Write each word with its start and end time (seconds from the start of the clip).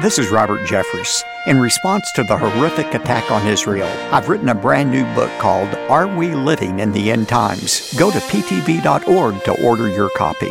This 0.00 0.18
is 0.18 0.30
Robert 0.30 0.62
Jeffress. 0.62 1.22
In 1.46 1.60
response 1.60 2.10
to 2.12 2.24
the 2.24 2.36
horrific 2.36 2.94
attack 2.94 3.30
on 3.30 3.46
Israel, 3.46 3.86
I've 4.10 4.28
written 4.28 4.48
a 4.48 4.54
brand 4.54 4.90
new 4.90 5.04
book 5.14 5.30
called 5.38 5.68
Are 5.90 6.08
We 6.08 6.34
Living 6.34 6.80
in 6.80 6.92
the 6.92 7.10
End 7.10 7.28
Times? 7.28 7.92
Go 7.98 8.10
to 8.10 8.18
ptv.org 8.18 9.44
to 9.44 9.64
order 9.64 9.88
your 9.88 10.08
copy. 10.16 10.50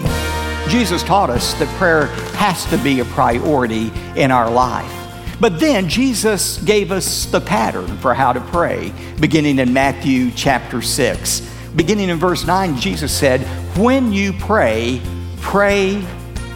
Jesus 0.69 1.01
taught 1.01 1.31
us 1.31 1.55
that 1.55 1.67
prayer 1.79 2.05
has 2.35 2.65
to 2.67 2.77
be 2.77 2.99
a 2.99 3.05
priority 3.05 3.91
in 4.15 4.29
our 4.29 4.49
life. 4.49 4.93
But 5.39 5.59
then 5.59 5.89
Jesus 5.89 6.59
gave 6.59 6.91
us 6.91 7.25
the 7.25 7.41
pattern 7.41 7.97
for 7.97 8.13
how 8.13 8.31
to 8.31 8.39
pray, 8.39 8.93
beginning 9.19 9.57
in 9.57 9.73
Matthew 9.73 10.29
chapter 10.31 10.83
6. 10.83 11.41
Beginning 11.75 12.09
in 12.09 12.17
verse 12.17 12.45
9, 12.45 12.77
Jesus 12.77 13.11
said, 13.11 13.41
When 13.75 14.13
you 14.13 14.33
pray, 14.33 15.01
pray 15.41 16.05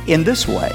in 0.06 0.24
this 0.24 0.48
way. 0.48 0.72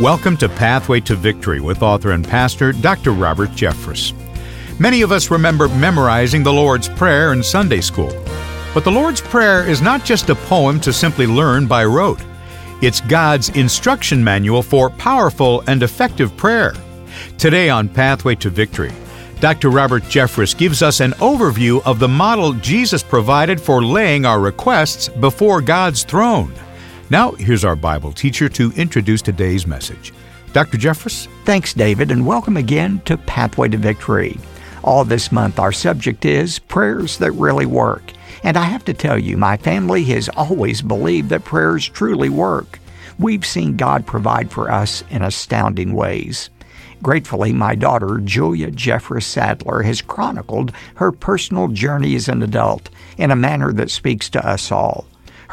Welcome 0.00 0.36
to 0.38 0.48
Pathway 0.48 0.98
to 1.02 1.14
Victory 1.14 1.60
with 1.60 1.80
author 1.80 2.10
and 2.10 2.26
pastor 2.26 2.72
Dr. 2.72 3.12
Robert 3.12 3.50
Jeffress. 3.50 4.12
Many 4.80 5.02
of 5.02 5.12
us 5.12 5.30
remember 5.30 5.68
memorizing 5.68 6.42
the 6.42 6.52
Lord's 6.52 6.88
Prayer 6.88 7.32
in 7.32 7.44
Sunday 7.44 7.80
school. 7.80 8.12
But 8.74 8.82
the 8.82 8.90
Lord's 8.90 9.20
Prayer 9.20 9.64
is 9.64 9.80
not 9.80 10.04
just 10.04 10.30
a 10.30 10.34
poem 10.34 10.80
to 10.80 10.92
simply 10.92 11.28
learn 11.28 11.68
by 11.68 11.84
rote. 11.84 12.20
It's 12.82 13.00
God's 13.02 13.50
instruction 13.50 14.22
manual 14.24 14.64
for 14.64 14.90
powerful 14.90 15.62
and 15.68 15.80
effective 15.80 16.36
prayer. 16.36 16.74
Today 17.38 17.70
on 17.70 17.88
Pathway 17.88 18.34
to 18.34 18.50
Victory, 18.50 18.90
Dr. 19.38 19.70
Robert 19.70 20.02
Jeffress 20.04 20.58
gives 20.58 20.82
us 20.82 20.98
an 20.98 21.12
overview 21.12 21.80
of 21.86 22.00
the 22.00 22.08
model 22.08 22.52
Jesus 22.54 23.04
provided 23.04 23.60
for 23.60 23.84
laying 23.84 24.26
our 24.26 24.40
requests 24.40 25.08
before 25.08 25.60
God's 25.60 26.02
throne. 26.02 26.52
Now, 27.10 27.32
here's 27.32 27.66
our 27.66 27.76
Bible 27.76 28.12
teacher 28.12 28.48
to 28.48 28.72
introduce 28.72 29.20
today's 29.20 29.66
message. 29.66 30.14
Dr. 30.54 30.78
Jeffress? 30.78 31.28
Thanks, 31.44 31.74
David, 31.74 32.10
and 32.10 32.26
welcome 32.26 32.56
again 32.56 33.02
to 33.04 33.18
Pathway 33.18 33.68
to 33.68 33.76
Victory. 33.76 34.38
All 34.82 35.04
this 35.04 35.30
month, 35.30 35.58
our 35.58 35.70
subject 35.70 36.24
is 36.24 36.58
prayers 36.58 37.18
that 37.18 37.32
really 37.32 37.66
work. 37.66 38.10
And 38.42 38.56
I 38.56 38.64
have 38.64 38.86
to 38.86 38.94
tell 38.94 39.18
you, 39.18 39.36
my 39.36 39.58
family 39.58 40.02
has 40.04 40.30
always 40.30 40.80
believed 40.80 41.28
that 41.28 41.44
prayers 41.44 41.86
truly 41.86 42.30
work. 42.30 42.78
We've 43.18 43.44
seen 43.44 43.76
God 43.76 44.06
provide 44.06 44.50
for 44.50 44.70
us 44.70 45.04
in 45.10 45.20
astounding 45.22 45.92
ways. 45.92 46.48
Gratefully, 47.02 47.52
my 47.52 47.74
daughter, 47.74 48.18
Julia 48.24 48.70
Jeffress 48.70 49.24
Sadler, 49.24 49.82
has 49.82 50.00
chronicled 50.00 50.72
her 50.94 51.12
personal 51.12 51.68
journey 51.68 52.14
as 52.14 52.28
an 52.28 52.42
adult 52.42 52.88
in 53.18 53.30
a 53.30 53.36
manner 53.36 53.74
that 53.74 53.90
speaks 53.90 54.30
to 54.30 54.46
us 54.46 54.72
all. 54.72 55.04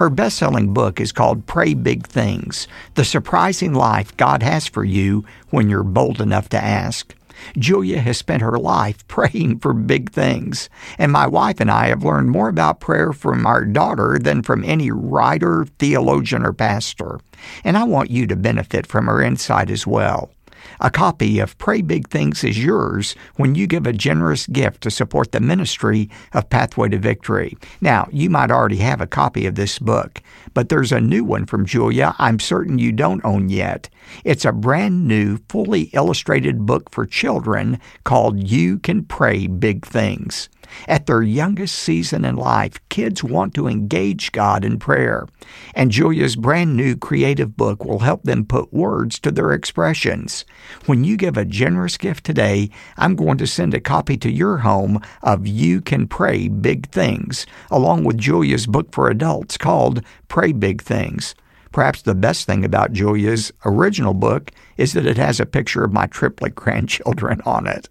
Her 0.02 0.10
best 0.10 0.40
selling 0.40 0.74
book 0.74 1.00
is 1.00 1.12
called 1.12 1.46
Pray 1.46 1.76
Big 1.76 2.08
Things 2.08 2.68
The 2.96 3.06
Surprising 3.06 3.76
Life 3.76 4.18
God 4.18 4.42
Has 4.42 4.66
for 4.66 4.84
You 4.84 5.26
When 5.52 5.70
You're 5.70 5.84
Bold 5.84 6.20
Enough 6.20 6.50
to 6.50 6.58
Ask. 6.58 7.14
Julia 7.56 8.00
has 8.00 8.18
spent 8.18 8.42
her 8.42 8.58
life 8.58 9.08
praying 9.08 9.60
for 9.60 9.74
big 9.74 10.10
things, 10.10 10.72
and 10.98 11.12
my 11.12 11.28
wife 11.28 11.60
and 11.60 11.70
I 11.70 11.90
have 11.90 12.04
learned 12.04 12.32
more 12.32 12.50
about 12.50 12.80
prayer 12.80 13.14
from 13.14 13.46
our 13.46 13.64
daughter 13.64 14.18
than 14.20 14.42
from 14.42 14.64
any 14.64 14.90
writer, 14.90 15.68
theologian, 15.78 16.48
or 16.48 16.54
pastor. 16.54 17.20
And 17.64 17.78
I 17.78 17.84
want 17.84 18.10
you 18.10 18.26
to 18.26 18.36
benefit 18.36 18.88
from 18.88 19.06
her 19.06 19.22
insight 19.22 19.70
as 19.70 19.86
well. 19.86 20.32
A 20.80 20.90
copy 20.90 21.40
of 21.40 21.58
Pray 21.58 21.82
Big 21.82 22.08
Things 22.10 22.44
is 22.44 22.64
yours 22.64 23.16
when 23.36 23.56
you 23.56 23.68
give 23.68 23.86
a 23.86 23.94
generous 23.94 24.48
gift 24.48 24.82
to 24.82 24.92
support 24.92 25.32
the 25.32 25.40
ministry 25.40 26.10
of 26.34 26.50
Pathway 26.50 26.90
to 26.90 26.98
Victory. 26.98 27.58
Now, 27.82 28.08
you 28.12 28.30
might 28.30 28.52
already 28.52 28.78
have 28.78 29.02
a 29.02 29.08
copy 29.08 29.46
of 29.46 29.56
this 29.56 29.80
book, 29.80 30.22
but 30.54 30.70
there's 30.70 30.92
a 30.92 31.02
new 31.02 31.24
one 31.24 31.46
from 31.46 31.66
Julia 31.66 32.16
I'm 32.20 32.40
certain 32.40 32.80
you 32.80 32.92
don't 32.92 33.24
own 33.26 33.50
yet. 33.50 33.90
It's 34.24 34.46
a 34.46 34.52
brand 34.52 35.08
new, 35.08 35.38
fully 35.50 35.90
illustrated 35.94 36.66
book 36.66 36.90
for 36.92 37.06
children 37.06 37.80
called 38.04 38.50
You 38.50 38.80
Can 38.80 39.04
Pray 39.04 39.48
Big 39.48 39.86
Things. 39.86 40.50
At 40.88 41.06
their 41.06 41.22
youngest 41.22 41.76
season 41.76 42.26
in 42.26 42.36
life, 42.36 42.80
kids 42.90 43.24
want 43.24 43.54
to 43.56 43.68
engage 43.68 44.32
God 44.32 44.64
in 44.64 44.80
prayer. 44.80 45.28
And 45.74 45.92
Julia's 45.92 46.36
brand 46.36 46.76
new 46.76 46.96
creative 46.96 47.58
book 47.58 47.84
will 47.86 48.00
help 48.00 48.24
them 48.24 48.46
put 48.46 48.74
words 48.74 49.20
to 49.20 49.32
their 49.32 49.52
expressions. 49.52 50.46
When 50.86 51.04
you 51.04 51.18
give 51.18 51.38
a 51.38 51.46
generous 51.46 51.98
gift 51.98 52.26
today, 52.26 52.70
I'm 52.98 53.16
going 53.16 53.38
to 53.38 53.48
send 53.48 53.74
a 53.74 53.80
copy 53.80 54.18
to 54.18 54.32
your 54.32 54.58
home 54.60 55.02
of 55.22 55.48
You 55.48 55.82
Can 55.82 56.08
Pray 56.08 56.48
Big 56.48 56.90
Things, 56.90 57.46
along 57.70 58.04
with 58.04 58.18
Julia's 58.18 58.68
book 58.68 58.92
for 58.92 59.10
adults 59.10 59.58
called 59.58 60.04
Pray 60.28 60.52
Big 60.52 60.82
Things. 60.82 61.36
Perhaps 61.72 62.02
the 62.02 62.16
best 62.16 62.46
thing 62.46 62.66
about 62.66 62.92
Julia's 62.92 63.52
original 63.66 64.14
book 64.14 64.52
is 64.78 64.94
that 64.94 65.06
it 65.06 65.18
has 65.18 65.40
a 65.40 65.46
picture 65.46 65.84
of 65.84 65.94
my 65.94 66.06
triplet 66.08 66.56
grandchildren 66.56 67.42
on 67.46 67.68
it. 67.68 67.88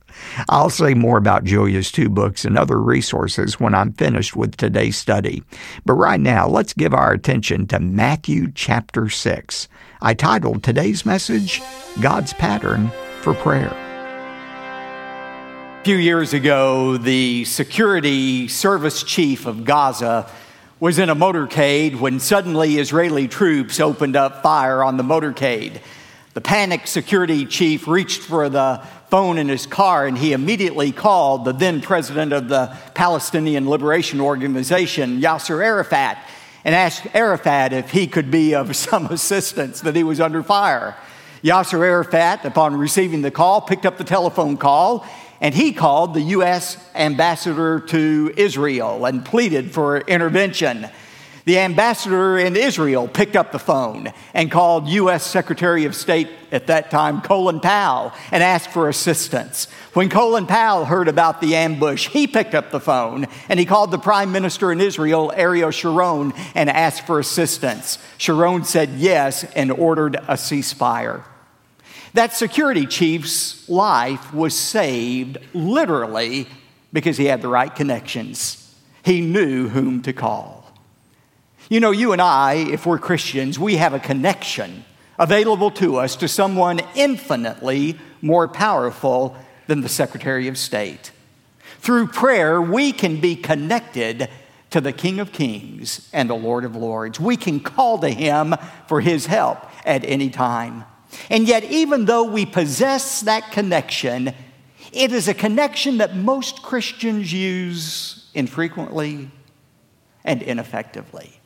I'll 0.49 0.71
say 0.71 0.95
more 0.95 1.17
about 1.17 1.45
Julia's 1.45 1.91
two 1.91 2.09
books 2.09 2.45
and 2.45 2.59
other 2.59 2.81
resources 2.81 3.59
when 3.59 3.75
I'm 3.75 3.93
finished 3.93 4.37
with 4.37 4.57
today's 4.57 4.97
study. 4.97 5.43
But 5.87 5.95
right 5.95 6.21
now, 6.21 6.47
let's 6.47 6.73
give 6.73 6.93
our 6.93 7.13
attention 7.13 7.67
to 7.69 7.81
Matthew 7.81 8.53
chapter 8.53 9.09
6. 9.09 9.69
I 10.03 10.15
titled 10.15 10.63
today's 10.63 11.07
message, 11.07 11.63
God's 12.01 12.33
Pattern 12.35 12.91
for 13.23 13.35
Prayer. 13.35 13.75
A 15.81 15.85
few 15.85 15.97
years 15.97 16.35
ago, 16.35 16.99
the 16.99 17.47
security 17.47 18.49
service 18.49 19.03
chief 19.03 19.47
of 19.47 19.65
Gaza 19.65 20.31
was 20.81 20.99
in 20.99 21.11
a 21.11 21.15
motorcade 21.15 22.01
when 22.01 22.19
suddenly 22.19 22.79
Israeli 22.79 23.29
troops 23.29 23.81
opened 23.81 24.17
up 24.17 24.43
fire 24.43 24.83
on 24.83 24.97
the 24.97 25.03
motorcade. 25.03 25.79
The 26.33 26.41
panicked 26.41 26.89
security 26.89 27.45
chief 27.45 27.87
reached 27.87 28.23
for 28.23 28.49
the 28.49 28.83
phone 29.11 29.37
in 29.37 29.51
his 29.51 29.67
car 29.67 30.07
and 30.07 30.17
he 30.17 30.33
immediately 30.33 30.91
called 30.91 31.45
the 31.45 31.53
then 31.53 31.83
president 31.83 32.33
of 32.33 32.49
the 32.49 32.75
Palestinian 32.95 33.69
Liberation 33.69 34.23
Organization, 34.23 35.21
Yasser 35.21 35.63
Arafat, 35.63 36.17
and 36.65 36.75
asked 36.75 37.07
Arafat 37.15 37.75
if 37.75 37.91
he 37.91 38.07
could 38.07 38.31
be 38.31 38.55
of 38.55 38.75
some 38.89 39.05
assistance, 39.07 39.83
that 39.83 39.95
he 39.95 40.03
was 40.03 40.19
under 40.19 40.43
fire. 40.43 40.97
Yasser 41.43 41.83
Arafat, 41.85 42.45
upon 42.45 42.77
receiving 42.77 43.23
the 43.23 43.31
call, 43.31 43.61
picked 43.61 43.87
up 43.87 43.97
the 43.97 44.05
telephone 44.05 44.57
call 44.57 45.07
and 45.41 45.55
he 45.55 45.73
called 45.73 46.13
the 46.13 46.21
U.S. 46.21 46.77
ambassador 46.95 47.81
to 47.81 48.33
Israel 48.37 49.07
and 49.07 49.25
pleaded 49.25 49.73
for 49.73 49.99
intervention. 50.01 50.89
The 51.51 51.59
ambassador 51.59 52.39
in 52.39 52.55
Israel 52.55 53.09
picked 53.09 53.35
up 53.35 53.51
the 53.51 53.59
phone 53.59 54.13
and 54.35 54.53
called 54.53 54.87
U.S. 54.87 55.27
Secretary 55.27 55.85
of 55.85 55.97
State 55.97 56.29
at 56.53 56.69
that 56.69 56.93
time, 56.93 57.23
Colin 57.23 57.59
Powell, 57.59 58.13
and 58.31 58.41
asked 58.41 58.71
for 58.71 58.89
assistance. 58.89 59.65
When 59.93 60.11
Colin 60.11 60.47
Powell 60.47 60.85
heard 60.85 61.09
about 61.09 61.41
the 61.41 61.57
ambush, 61.57 62.07
he 62.07 62.29
picked 62.29 62.55
up 62.55 62.71
the 62.71 62.79
phone 62.79 63.27
and 63.49 63.59
he 63.59 63.67
called 63.67 63.91
the 63.91 63.99
Prime 63.99 64.31
Minister 64.31 64.71
in 64.71 64.81
Israel, 64.81 65.33
Ariel 65.35 65.73
Sharon, 65.73 66.33
and 66.55 66.71
asked 66.71 67.05
for 67.05 67.19
assistance. 67.19 67.99
Sharon 68.17 68.63
said 68.63 68.91
yes 68.91 69.43
and 69.43 69.73
ordered 69.73 70.15
a 70.15 70.35
ceasefire. 70.35 71.25
That 72.15 72.33
security 72.33 72.87
chief's 72.87 73.69
life 73.69 74.33
was 74.33 74.57
saved 74.57 75.39
literally 75.53 76.47
because 76.93 77.17
he 77.17 77.25
had 77.25 77.43
the 77.43 77.49
right 77.49 77.75
connections. 77.75 78.73
He 79.05 79.21
knew 79.21 79.69
whom 79.69 80.03
to 80.03 80.13
call. 80.13 80.60
You 81.71 81.79
know, 81.79 81.93
you 81.93 82.11
and 82.11 82.21
I, 82.21 82.55
if 82.55 82.85
we're 82.85 82.99
Christians, 82.99 83.57
we 83.57 83.77
have 83.77 83.95
a 83.95 84.01
connection 84.01 84.85
available 85.21 85.71
to 85.71 85.99
us 85.99 86.17
to 86.17 86.27
someone 86.27 86.81
infinitely 86.97 87.97
more 88.21 88.49
powerful 88.49 89.37
than 89.69 89.81
the 89.81 89.89
Secretary 89.89 90.49
of 90.49 90.59
State. 90.59 91.13
Through 91.79 92.09
prayer, 92.09 92.61
we 92.61 92.91
can 92.91 93.21
be 93.21 93.37
connected 93.37 94.29
to 94.71 94.81
the 94.81 94.93
King 94.93 95.21
of 95.21 95.31
Kings 95.31 96.11
and 96.13 96.29
the 96.29 96.35
Lord 96.35 96.65
of 96.65 96.75
Lords. 96.75 97.21
We 97.21 97.37
can 97.37 97.61
call 97.61 97.99
to 97.99 98.09
Him 98.09 98.57
for 98.89 99.01
His 99.01 99.27
help 99.27 99.59
at 99.87 100.05
any 100.05 100.29
time. 100.29 100.85
And 101.29 101.47
yet, 101.47 101.63
even 101.63 102.07
though 102.07 102.25
we 102.25 102.47
possess 102.47 103.21
that 103.21 103.53
connection, 103.53 104.35
it 104.93 105.13
is 105.13 105.29
a 105.29 105.35
connection 105.35 105.99
that 105.99 106.17
most 106.17 106.65
Christians 106.65 107.33
use 107.33 108.29
infrequently 108.35 109.31
and 110.25 110.43
ineffectively. 110.43 111.40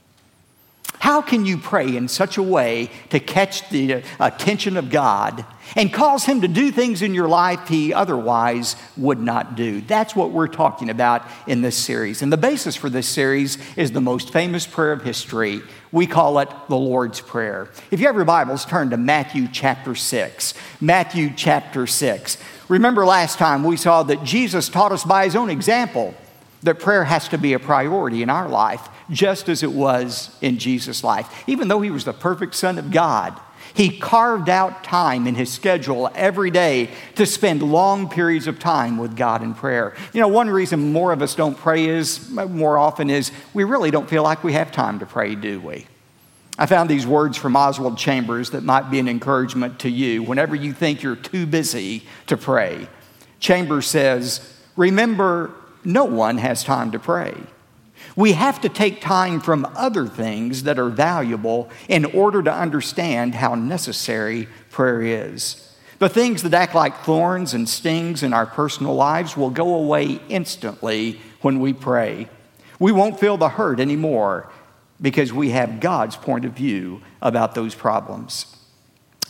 How 1.05 1.21
can 1.21 1.45
you 1.45 1.59
pray 1.59 1.99
in 1.99 2.09
such 2.09 2.39
a 2.39 2.43
way 2.43 2.89
to 3.11 3.21
catch 3.21 3.69
the 3.69 4.03
attention 4.19 4.79
of 4.79 4.89
God 4.89 5.45
and 5.77 5.93
cause 5.93 6.25
Him 6.25 6.41
to 6.41 6.49
do 6.49 6.73
things 6.73 7.03
in 7.03 7.13
your 7.13 7.29
life 7.29 7.69
He 7.69 7.93
otherwise 7.93 8.75
would 8.97 9.21
not 9.21 9.55
do? 9.55 9.83
That's 9.83 10.17
what 10.17 10.31
we're 10.31 10.49
talking 10.49 10.89
about 10.89 11.23
in 11.47 11.61
this 11.61 11.77
series. 11.77 12.23
And 12.23 12.33
the 12.33 12.39
basis 12.39 12.75
for 12.75 12.89
this 12.89 13.07
series 13.07 13.59
is 13.77 13.93
the 13.93 14.01
most 14.01 14.33
famous 14.33 14.67
prayer 14.67 14.93
of 14.93 15.03
history. 15.03 15.61
We 15.93 16.07
call 16.07 16.39
it 16.39 16.49
the 16.71 16.79
Lord's 16.79 17.21
Prayer. 17.21 17.69
If 17.91 18.01
you 18.01 18.07
have 18.07 18.17
your 18.17 18.25
Bibles, 18.25 18.65
turn 18.65 18.89
to 18.89 18.97
Matthew 18.97 19.47
chapter 19.53 19.95
6. 19.95 20.55
Matthew 20.81 21.35
chapter 21.37 21.87
6. 21.87 22.39
Remember 22.71 23.05
last 23.05 23.37
time 23.37 23.63
we 23.63 23.77
saw 23.77 24.05
that 24.05 24.25
Jesus 24.25 24.71
taught 24.71 24.91
us 24.91 25.05
by 25.05 25.25
His 25.27 25.37
own 25.37 25.51
example 25.51 26.15
that 26.63 26.79
prayer 26.79 27.05
has 27.05 27.29
to 27.29 27.37
be 27.37 27.53
a 27.53 27.59
priority 27.59 28.23
in 28.23 28.31
our 28.31 28.49
life 28.49 28.89
just 29.11 29.49
as 29.49 29.63
it 29.63 29.73
was 29.73 30.37
in 30.41 30.59
Jesus' 30.59 31.05
life. 31.05 31.45
Even 31.47 31.69
though 31.69 31.81
he 31.81 31.91
was 31.91 32.05
the 32.05 32.13
perfect 32.13 32.55
Son 32.55 32.79
of 32.79 32.91
God, 32.91 33.39
He 33.75 33.99
carved 33.99 34.49
out 34.49 34.85
time 34.85 35.27
in 35.27 35.35
his 35.35 35.53
schedule 35.53 36.09
every 36.15 36.53
day 36.53 36.91
to 37.17 37.27
spend 37.27 37.61
long 37.61 38.09
periods 38.09 38.47
of 38.47 38.61
time 38.61 38.99
with 38.99 39.17
God 39.17 39.43
in 39.43 39.53
prayer. 39.53 39.97
You 40.13 40.21
know, 40.21 40.29
one 40.29 40.49
reason 40.49 40.93
more 40.93 41.13
of 41.13 41.21
us 41.21 41.35
don't 41.35 41.57
pray 41.57 41.87
is 41.87 42.31
more 42.31 42.79
often 42.79 43.11
is 43.11 43.33
we 43.53 43.65
really 43.65 43.91
don't 43.91 44.09
feel 44.09 44.23
like 44.23 44.45
we 44.45 44.53
have 44.53 44.71
time 44.71 45.01
to 45.01 45.07
pray, 45.07 45.35
do 45.35 45.61
we? 45.61 45.87
I 46.57 46.67
found 46.67 46.89
these 46.89 47.05
words 47.05 47.37
from 47.37 47.57
Oswald 47.57 47.99
Chambers 47.99 48.51
that 48.51 48.63
might 48.63 48.93
be 48.93 49.01
an 49.01 49.09
encouragement 49.09 49.81
to 49.81 49.91
you 49.91 50.23
whenever 50.23 50.55
you 50.55 50.73
think 50.73 51.03
you're 51.03 51.17
too 51.17 51.45
busy 51.45 52.05
to 52.29 52.37
pray. 52.37 52.87
Chambers 53.41 53.89
says, 53.89 54.55
Remember, 54.77 55.51
no 55.85 56.05
one 56.05 56.39
has 56.39 56.63
time 56.63 56.93
to 56.93 57.01
pray. 57.01 57.35
We 58.17 58.33
have 58.33 58.61
to 58.61 58.69
take 58.69 59.01
time 59.01 59.41
from 59.41 59.67
other 59.75 60.07
things 60.07 60.63
that 60.65 60.79
are 60.79 60.89
valuable 60.89 61.69
in 61.89 62.05
order 62.05 62.43
to 62.43 62.53
understand 62.53 63.35
how 63.35 63.55
necessary 63.55 64.49
prayer 64.71 65.03
is. 65.03 65.61
The 65.99 66.09
things 66.09 66.43
that 66.43 66.55
act 66.55 66.75
like 66.75 66.99
thorns 66.99 67.55
and 67.55 67.69
stings 67.69 68.23
in 68.23 68.33
our 68.33 68.47
personal 68.47 68.95
lives 68.95 69.37
will 69.37 69.51
go 69.51 69.75
away 69.75 70.21
instantly 70.29 71.21
when 71.41 71.61
we 71.61 71.73
pray. 71.73 72.29
We 72.79 72.93
won't 72.93 73.21
feel 73.21 73.37
the 73.37 73.49
hurt 73.49 73.81
anymore 73.81 74.51
because 75.01 75.33
we 75.33 75.51
have 75.51 75.81
God's 75.81 76.17
point 76.17 76.45
of 76.45 76.53
view 76.53 77.03
about 77.21 77.55
those 77.55 77.75
problems. 77.75 78.47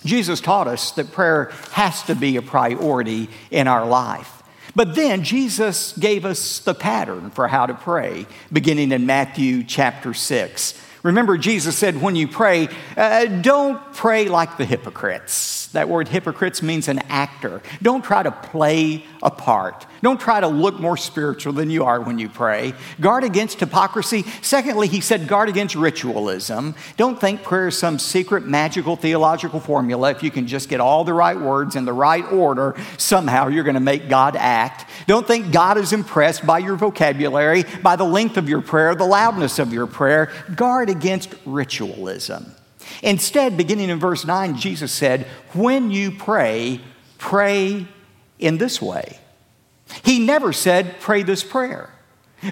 Jesus 0.05 0.41
taught 0.41 0.69
us 0.69 0.91
that 0.93 1.13
prayer 1.13 1.51
has 1.73 2.03
to 2.05 2.15
be 2.15 2.37
a 2.37 2.43
priority 2.43 3.29
in 3.51 3.67
our 3.67 3.87
life. 3.87 4.43
But 4.75 4.95
then 4.95 5.23
Jesus 5.23 5.93
gave 5.97 6.25
us 6.25 6.59
the 6.59 6.75
pattern 6.75 7.31
for 7.31 7.49
how 7.49 7.67
to 7.67 7.75
pray, 7.75 8.27
beginning 8.53 8.93
in 8.93 9.07
Matthew 9.07 9.63
chapter 9.63 10.15
6. 10.15 10.81
Remember, 11.03 11.37
Jesus 11.37 11.77
said, 11.77 12.01
when 12.01 12.17
you 12.17 12.27
pray, 12.27 12.69
uh, 12.97 13.27
don't 13.27 13.81
pray 13.93 14.29
like 14.29 14.57
the 14.57 14.65
hypocrites 14.65 15.64
that 15.75 15.89
word 15.89 16.09
hypocrites 16.09 16.63
means 16.63 16.89
an 16.89 16.99
actor. 17.09 17.63
Don't 17.83 18.03
try 18.03 18.23
to 18.23 18.33
play 18.33 19.05
a 19.23 19.31
part. 19.31 19.87
Don't 20.03 20.21
try 20.21 20.41
to 20.41 20.49
look 20.49 20.81
more 20.81 20.97
spiritual 20.97 21.53
than 21.53 21.71
you 21.71 21.85
are 21.85 22.01
when 22.01 22.19
you 22.19 22.29
pray. 22.29 22.75
Guard 23.01 23.25
against 23.25 23.61
hypocrisy. 23.61 24.23
Secondly, 24.43 24.89
he 24.89 25.01
said, 25.01 25.29
guard 25.29 25.49
against 25.49 25.75
ritualism. 25.75 26.75
Don't 26.97 27.21
think 27.21 27.43
prayer 27.43 27.69
is 27.69 27.79
some 27.79 27.99
secret 27.99 28.45
magical 28.45 28.97
theological 28.97 29.61
formula. 29.61 30.11
If 30.11 30.23
you 30.23 30.31
can 30.31 30.47
just 30.47 30.69
get 30.69 30.81
all 30.81 31.05
the 31.05 31.15
right 31.15 31.39
words 31.39 31.77
in 31.77 31.85
the 31.85 31.93
right 31.93 32.25
order, 32.33 32.75
somehow 32.99 33.49
you're 33.49 33.65
going 33.65 33.75
to 33.75 33.81
make 33.81 34.09
God 34.09 34.37
act. 34.37 34.87
Don't 35.07 35.27
think 35.27 35.53
God 35.53 35.79
is 35.79 35.93
impressed 35.93 36.47
by 36.47 36.59
your 36.59 36.77
vocabulary, 36.77 37.65
by 37.83 37.97
the 37.97 38.05
length 38.05 38.37
of 38.37 38.49
your 38.49 38.63
prayer, 38.63 38.95
the 38.95 39.05
loudness 39.05 39.59
of 39.59 39.73
your 39.73 39.87
prayer. 39.87 40.33
Guard 40.55 40.91
against 40.91 41.35
ritualism. 41.45 42.55
Instead, 43.03 43.57
beginning 43.57 43.91
in 43.91 43.99
verse 43.99 44.25
9, 44.25 44.57
Jesus 44.57 44.93
said, 44.93 45.27
When 45.53 45.91
you 45.91 46.11
pray, 46.11 46.81
pray 47.19 47.87
in 48.39 48.59
this 48.59 48.81
way. 48.81 49.19
He 50.05 50.19
never 50.19 50.53
said, 50.53 51.01
Pray 51.01 51.23
this 51.23 51.45
prayer. 51.45 51.91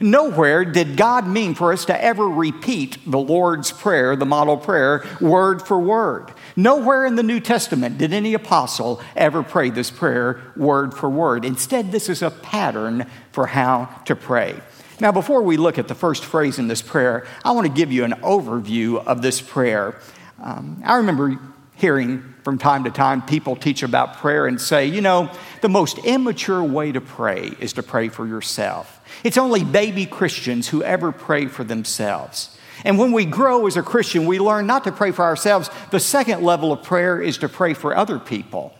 Nowhere 0.01 0.65
did 0.65 0.97
God 0.97 1.27
mean 1.27 1.55
for 1.55 1.73
us 1.73 1.85
to 1.87 2.05
ever 2.05 2.27
repeat 2.27 2.99
the 3.07 3.19
Lord's 3.19 3.71
Prayer, 3.71 4.17
the 4.17 4.25
model 4.25 4.57
prayer, 4.57 5.05
word 5.21 5.61
for 5.61 5.79
word. 5.79 6.33
Nowhere 6.57 7.05
in 7.05 7.17
the 7.17 7.23
New 7.23 7.41
Testament 7.41 7.99
did 7.99 8.13
any 8.13 8.35
apostle 8.35 9.03
ever 9.17 9.43
pray 9.43 9.71
this 9.71 9.91
prayer 9.91 10.41
word 10.57 10.95
for 10.95 11.11
word. 11.11 11.45
Instead, 11.45 11.93
this 11.93 12.09
is 12.09 12.23
a 12.23 12.31
pattern 12.31 13.07
for 13.33 13.47
how 13.47 13.87
to 14.07 14.17
pray. 14.17 14.61
Now, 15.01 15.13
before 15.13 15.43
we 15.43 15.57
look 15.57 15.79
at 15.79 15.89
the 15.89 15.95
first 15.95 16.25
phrase 16.25 16.59
in 16.59 16.69
this 16.69 16.83
prayer, 16.83 17.27
I 17.45 17.53
want 17.53 17.67
to 17.67 17.73
give 17.73 17.91
you 17.91 18.05
an 18.05 18.13
overview 18.23 19.05
of 19.05 19.21
this 19.21 19.41
prayer. 19.41 19.99
Um, 20.43 20.83
I 20.85 20.97
remember 20.97 21.39
hearing 21.77 22.35
from 22.43 22.59
time 22.59 22.85
to 22.85 22.91
time 22.91 23.23
people 23.23 23.57
teach 23.57 23.83
about 23.83 24.17
prayer 24.17 24.47
and 24.47 24.61
say, 24.61 24.87
you 24.87 25.01
know, 25.01 25.31
the 25.61 25.69
most 25.69 25.99
immature 25.99 26.63
way 26.63 26.93
to 26.93 27.01
pray 27.01 27.53
is 27.61 27.75
to 27.75 27.83
pray 27.83 28.09
for 28.09 28.27
yourself. 28.27 29.01
It's 29.23 29.39
only 29.39 29.65
baby 29.65 30.05
Christians 30.05 30.69
who 30.69 30.83
ever 30.83 31.13
pray 31.13 31.47
for 31.47 31.65
themselves. 31.65 32.59
And 32.85 32.99
when 32.99 33.13
we 33.13 33.25
grow 33.25 33.67
as 33.67 33.77
a 33.77 33.83
Christian, 33.83 34.27
we 34.27 34.41
learn 34.41 34.67
not 34.67 34.85
to 34.85 34.93
pray 34.93 35.13
for 35.13 35.25
ourselves. 35.25 35.71
The 35.91 36.01
second 36.01 36.43
level 36.43 36.73
of 36.73 36.83
prayer 36.83 37.21
is 37.21 37.39
to 37.39 37.49
pray 37.49 37.75
for 37.75 37.97
other 37.97 38.19
people. 38.19 38.75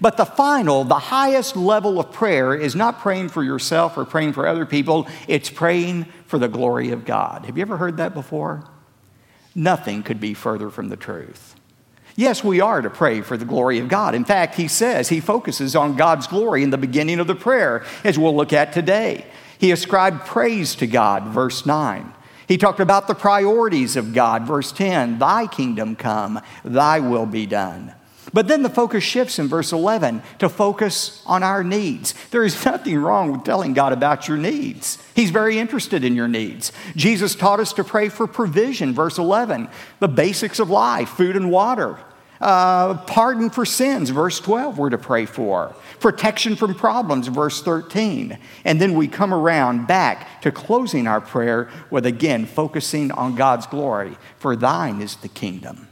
But 0.00 0.16
the 0.16 0.26
final, 0.26 0.84
the 0.84 0.98
highest 0.98 1.56
level 1.56 1.98
of 1.98 2.12
prayer 2.12 2.54
is 2.54 2.74
not 2.74 3.00
praying 3.00 3.28
for 3.28 3.42
yourself 3.42 3.96
or 3.96 4.04
praying 4.04 4.32
for 4.32 4.46
other 4.46 4.66
people, 4.66 5.06
it's 5.28 5.48
praying 5.48 6.06
for 6.26 6.38
the 6.38 6.48
glory 6.48 6.90
of 6.90 7.04
God. 7.04 7.46
Have 7.46 7.56
you 7.56 7.62
ever 7.62 7.76
heard 7.76 7.98
that 7.98 8.12
before? 8.12 8.64
Nothing 9.56 10.02
could 10.02 10.20
be 10.20 10.34
further 10.34 10.68
from 10.68 10.90
the 10.90 10.96
truth. 10.96 11.56
Yes, 12.14 12.44
we 12.44 12.60
are 12.60 12.82
to 12.82 12.90
pray 12.90 13.22
for 13.22 13.38
the 13.38 13.46
glory 13.46 13.78
of 13.78 13.88
God. 13.88 14.14
In 14.14 14.26
fact, 14.26 14.54
he 14.54 14.68
says 14.68 15.08
he 15.08 15.18
focuses 15.18 15.74
on 15.74 15.96
God's 15.96 16.26
glory 16.26 16.62
in 16.62 16.68
the 16.68 16.76
beginning 16.76 17.20
of 17.20 17.26
the 17.26 17.34
prayer, 17.34 17.82
as 18.04 18.18
we'll 18.18 18.36
look 18.36 18.52
at 18.52 18.74
today. 18.74 19.26
He 19.58 19.70
ascribed 19.70 20.26
praise 20.26 20.74
to 20.76 20.86
God, 20.86 21.28
verse 21.28 21.64
9. 21.64 22.12
He 22.46 22.58
talked 22.58 22.80
about 22.80 23.08
the 23.08 23.14
priorities 23.14 23.96
of 23.96 24.12
God, 24.12 24.46
verse 24.46 24.72
10 24.72 25.18
Thy 25.18 25.46
kingdom 25.46 25.96
come, 25.96 26.42
thy 26.62 27.00
will 27.00 27.26
be 27.26 27.46
done. 27.46 27.94
But 28.32 28.48
then 28.48 28.62
the 28.62 28.70
focus 28.70 29.04
shifts 29.04 29.38
in 29.38 29.48
verse 29.48 29.72
11 29.72 30.22
to 30.40 30.48
focus 30.48 31.22
on 31.26 31.42
our 31.42 31.62
needs. 31.62 32.14
There 32.30 32.44
is 32.44 32.64
nothing 32.64 32.98
wrong 32.98 33.32
with 33.32 33.44
telling 33.44 33.72
God 33.72 33.92
about 33.92 34.28
your 34.28 34.36
needs. 34.36 34.98
He's 35.14 35.30
very 35.30 35.58
interested 35.58 36.04
in 36.04 36.16
your 36.16 36.28
needs. 36.28 36.72
Jesus 36.96 37.34
taught 37.34 37.60
us 37.60 37.72
to 37.74 37.84
pray 37.84 38.08
for 38.08 38.26
provision, 38.26 38.92
verse 38.94 39.18
11, 39.18 39.68
the 40.00 40.08
basics 40.08 40.58
of 40.58 40.70
life, 40.70 41.10
food 41.10 41.36
and 41.36 41.50
water. 41.50 41.98
Uh, 42.40 42.94
pardon 43.06 43.48
for 43.48 43.64
sins, 43.64 44.10
verse 44.10 44.40
12, 44.40 44.76
we're 44.76 44.90
to 44.90 44.98
pray 44.98 45.24
for. 45.24 45.74
Protection 46.00 46.54
from 46.54 46.74
problems, 46.74 47.28
verse 47.28 47.62
13. 47.62 48.38
And 48.64 48.80
then 48.80 48.94
we 48.94 49.08
come 49.08 49.32
around 49.32 49.86
back 49.86 50.42
to 50.42 50.52
closing 50.52 51.06
our 51.06 51.20
prayer 51.20 51.70
with 51.90 52.04
again 52.04 52.44
focusing 52.44 53.10
on 53.10 53.36
God's 53.36 53.66
glory, 53.66 54.18
for 54.36 54.54
thine 54.54 55.00
is 55.00 55.16
the 55.16 55.28
kingdom. 55.28 55.88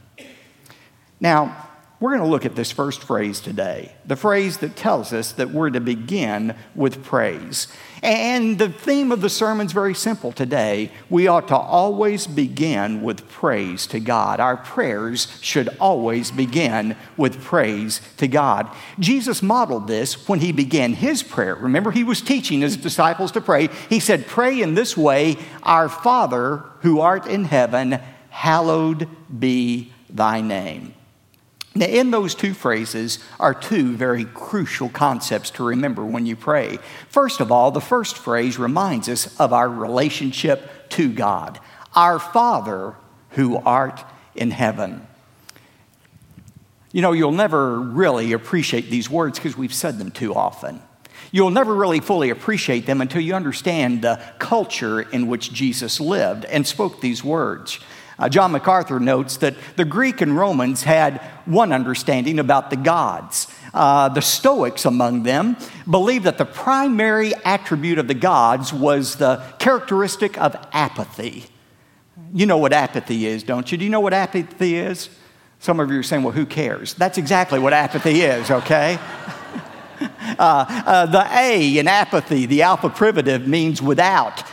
Now, 1.19 1.69
we're 1.99 2.11
going 2.11 2.23
to 2.23 2.27
look 2.27 2.45
at 2.45 2.55
this 2.55 2.71
first 2.71 3.03
phrase 3.03 3.39
today, 3.39 3.95
the 4.05 4.17
phrase 4.17 4.57
that 4.57 4.75
tells 4.75 5.13
us 5.13 5.31
that 5.33 5.51
we're 5.51 5.69
to 5.69 5.79
begin 5.79 6.55
with 6.75 7.03
praise. 7.05 7.67
And 8.03 8.59
the 8.59 8.69
theme 8.69 9.13
of 9.13 9.21
the 9.21 9.29
sermon 9.29 9.65
is 9.67 9.71
very 9.71 9.95
simple 9.95 10.33
today. 10.33 10.91
We 11.09 11.27
ought 11.27 11.47
to 11.47 11.55
always 11.55 12.27
begin 12.27 13.01
with 13.01 13.29
praise 13.29 13.87
to 13.87 14.01
God. 14.01 14.41
Our 14.41 14.57
prayers 14.57 15.39
should 15.41 15.69
always 15.79 16.31
begin 16.31 16.97
with 17.15 17.41
praise 17.41 18.01
to 18.17 18.27
God. 18.27 18.69
Jesus 18.99 19.41
modeled 19.41 19.87
this 19.87 20.27
when 20.27 20.41
he 20.41 20.51
began 20.51 20.93
his 20.93 21.23
prayer. 21.23 21.55
Remember, 21.55 21.91
he 21.91 22.03
was 22.03 22.21
teaching 22.21 22.59
his 22.59 22.75
disciples 22.75 23.31
to 23.31 23.41
pray. 23.41 23.69
He 23.89 24.01
said, 24.01 24.27
Pray 24.27 24.61
in 24.61 24.75
this 24.75 24.97
way 24.97 25.37
Our 25.63 25.87
Father 25.87 26.57
who 26.81 26.99
art 26.99 27.25
in 27.25 27.45
heaven, 27.45 27.99
hallowed 28.29 29.07
be 29.39 29.93
thy 30.09 30.41
name. 30.41 30.94
Now, 31.77 31.87
in 31.87 32.09
those 32.09 32.35
two 32.35 32.53
phrases 32.53 33.19
are 33.37 33.53
two 33.53 33.97
very 33.97 34.23
crucial 34.23 34.87
concepts 34.87 35.49
to 35.51 35.63
remember 35.65 36.05
when 36.05 36.25
you 36.25 36.37
pray. 36.37 36.79
First 37.09 37.41
of 37.41 37.51
all, 37.51 37.69
the 37.71 37.81
first 37.81 38.17
phrase 38.17 38.57
reminds 38.57 39.09
us 39.09 39.37
of 39.41 39.51
our 39.51 39.67
relationship 39.67 40.89
to 40.91 41.11
God, 41.11 41.59
our 41.93 42.17
Father 42.17 42.95
who 43.31 43.57
art 43.57 44.01
in 44.35 44.51
heaven. 44.51 45.05
You 46.93 47.01
know, 47.01 47.11
you'll 47.11 47.33
never 47.33 47.77
really 47.77 48.31
appreciate 48.31 48.89
these 48.89 49.09
words 49.09 49.37
because 49.37 49.57
we've 49.57 49.73
said 49.73 49.97
them 49.97 50.11
too 50.11 50.33
often. 50.33 50.81
You'll 51.33 51.49
never 51.49 51.75
really 51.75 51.99
fully 51.99 52.29
appreciate 52.29 52.85
them 52.85 53.01
until 53.01 53.19
you 53.21 53.33
understand 53.33 54.01
the 54.01 54.21
culture 54.39 55.01
in 55.01 55.27
which 55.27 55.51
Jesus 55.51 55.99
lived 55.99 56.45
and 56.45 56.65
spoke 56.65 57.01
these 57.01 57.21
words. 57.21 57.79
Uh, 58.17 58.29
John 58.29 58.51
MacArthur 58.51 58.99
notes 58.99 59.37
that 59.37 59.55
the 59.75 59.85
Greek 59.85 60.21
and 60.21 60.37
Romans 60.37 60.83
had 60.83 61.19
one 61.45 61.71
understanding 61.71 62.39
about 62.39 62.69
the 62.69 62.77
gods. 62.77 63.47
Uh, 63.73 64.07
the 64.09 64.21
Stoics 64.21 64.85
among 64.85 65.23
them 65.23 65.57
believed 65.89 66.25
that 66.25 66.37
the 66.37 66.45
primary 66.45 67.33
attribute 67.43 67.99
of 67.99 68.07
the 68.07 68.13
gods 68.13 68.71
was 68.71 69.17
the 69.17 69.43
characteristic 69.59 70.37
of 70.39 70.55
apathy. 70.71 71.45
You 72.33 72.45
know 72.45 72.57
what 72.57 72.71
apathy 72.71 73.25
is, 73.25 73.43
don't 73.43 73.69
you? 73.71 73.77
Do 73.77 73.83
you 73.83 73.89
know 73.89 73.99
what 73.99 74.13
apathy 74.13 74.75
is? 74.75 75.09
Some 75.59 75.79
of 75.79 75.91
you 75.91 75.99
are 75.99 76.03
saying, 76.03 76.23
well, 76.23 76.31
who 76.31 76.45
cares? 76.45 76.93
That's 76.93 77.17
exactly 77.17 77.59
what 77.59 77.73
apathy 77.73 78.21
is, 78.21 78.49
okay? 78.49 78.97
uh, 79.99 80.35
uh, 80.39 81.05
the 81.07 81.27
A 81.31 81.77
in 81.77 81.87
apathy, 81.87 82.45
the 82.45 82.61
alpha 82.61 82.89
privative, 82.89 83.47
means 83.47 83.81
without 83.81 84.43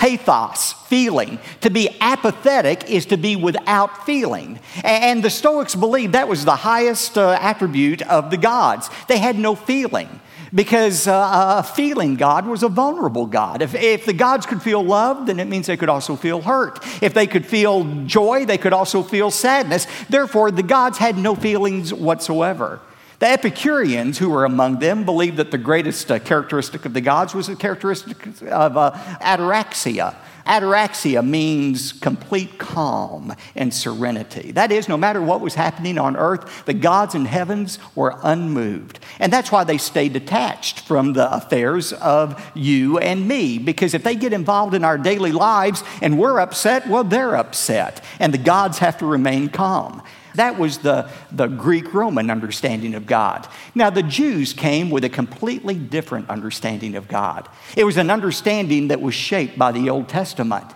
pathos, 0.00 0.72
feeling. 0.88 1.38
To 1.60 1.68
be 1.68 1.90
apathetic 2.00 2.90
is 2.90 3.04
to 3.06 3.18
be 3.18 3.36
without 3.36 4.06
feeling. 4.06 4.58
And 4.82 5.22
the 5.22 5.28
Stoics 5.28 5.74
believed 5.74 6.14
that 6.14 6.26
was 6.26 6.46
the 6.46 6.56
highest 6.56 7.18
uh, 7.18 7.36
attribute 7.38 8.00
of 8.02 8.30
the 8.30 8.38
gods. 8.38 8.88
They 9.08 9.18
had 9.18 9.38
no 9.38 9.54
feeling. 9.54 10.08
because 10.52 11.06
uh, 11.06 11.62
feeling 11.62 12.16
God 12.16 12.46
was 12.46 12.62
a 12.62 12.68
vulnerable 12.68 13.26
God. 13.26 13.62
If, 13.62 13.74
if 13.74 14.04
the 14.06 14.12
gods 14.12 14.46
could 14.46 14.62
feel 14.62 14.82
love, 14.82 15.26
then 15.26 15.38
it 15.38 15.46
means 15.48 15.66
they 15.66 15.76
could 15.76 15.88
also 15.88 16.16
feel 16.16 16.40
hurt. 16.40 16.80
If 17.02 17.14
they 17.14 17.26
could 17.26 17.46
feel 17.46 17.84
joy, 18.06 18.44
they 18.46 18.58
could 18.58 18.72
also 18.72 19.02
feel 19.02 19.30
sadness. 19.30 19.86
Therefore, 20.08 20.50
the 20.50 20.62
gods 20.62 20.98
had 20.98 21.16
no 21.16 21.34
feelings 21.34 21.94
whatsoever. 21.94 22.80
The 23.20 23.28
Epicureans, 23.28 24.16
who 24.16 24.30
were 24.30 24.46
among 24.46 24.78
them, 24.78 25.04
believed 25.04 25.36
that 25.36 25.50
the 25.50 25.58
greatest 25.58 26.10
uh, 26.10 26.18
characteristic 26.18 26.86
of 26.86 26.94
the 26.94 27.02
gods 27.02 27.34
was 27.34 27.48
the 27.48 27.54
characteristic 27.54 28.26
of 28.44 28.78
uh, 28.78 28.92
ataraxia. 29.20 30.14
Ataraxia 30.46 31.22
means 31.22 31.92
complete 31.92 32.58
calm 32.58 33.34
and 33.54 33.74
serenity. 33.74 34.52
That 34.52 34.72
is, 34.72 34.88
no 34.88 34.96
matter 34.96 35.20
what 35.20 35.42
was 35.42 35.54
happening 35.54 35.98
on 35.98 36.16
earth, 36.16 36.64
the 36.64 36.72
gods 36.72 37.14
in 37.14 37.26
heavens 37.26 37.78
were 37.94 38.16
unmoved. 38.22 39.00
And 39.18 39.30
that's 39.30 39.52
why 39.52 39.64
they 39.64 39.76
stay 39.76 40.08
detached 40.08 40.80
from 40.80 41.12
the 41.12 41.30
affairs 41.30 41.92
of 41.92 42.42
you 42.54 42.96
and 43.00 43.28
me, 43.28 43.58
because 43.58 43.92
if 43.92 44.02
they 44.02 44.16
get 44.16 44.32
involved 44.32 44.72
in 44.72 44.82
our 44.82 44.96
daily 44.96 45.32
lives 45.32 45.84
and 46.00 46.18
we're 46.18 46.40
upset, 46.40 46.88
well, 46.88 47.04
they're 47.04 47.36
upset. 47.36 48.02
And 48.18 48.32
the 48.32 48.38
gods 48.38 48.78
have 48.78 48.96
to 48.96 49.04
remain 49.04 49.50
calm. 49.50 50.02
That 50.34 50.58
was 50.58 50.78
the, 50.78 51.08
the 51.32 51.46
Greek 51.46 51.92
Roman 51.92 52.30
understanding 52.30 52.94
of 52.94 53.06
God. 53.06 53.48
Now, 53.74 53.90
the 53.90 54.02
Jews 54.02 54.52
came 54.52 54.90
with 54.90 55.04
a 55.04 55.08
completely 55.08 55.74
different 55.74 56.28
understanding 56.30 56.96
of 56.96 57.08
God. 57.08 57.48
It 57.76 57.84
was 57.84 57.96
an 57.96 58.10
understanding 58.10 58.88
that 58.88 59.00
was 59.00 59.14
shaped 59.14 59.58
by 59.58 59.72
the 59.72 59.90
Old 59.90 60.08
Testament. 60.08 60.66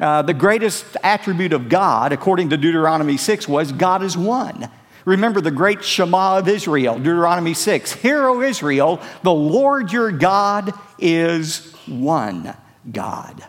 Uh, 0.00 0.22
the 0.22 0.34
greatest 0.34 0.96
attribute 1.02 1.52
of 1.52 1.68
God, 1.68 2.12
according 2.12 2.50
to 2.50 2.56
Deuteronomy 2.56 3.16
6, 3.16 3.46
was 3.46 3.72
God 3.72 4.02
is 4.02 4.16
one. 4.16 4.68
Remember 5.04 5.40
the 5.40 5.50
great 5.50 5.84
Shema 5.84 6.38
of 6.38 6.48
Israel, 6.48 6.96
Deuteronomy 6.96 7.54
6. 7.54 7.92
Hear, 7.94 8.26
O 8.26 8.40
Israel, 8.40 9.00
the 9.22 9.32
Lord 9.32 9.92
your 9.92 10.12
God 10.12 10.72
is 10.98 11.72
one 11.86 12.54
God. 12.90 13.44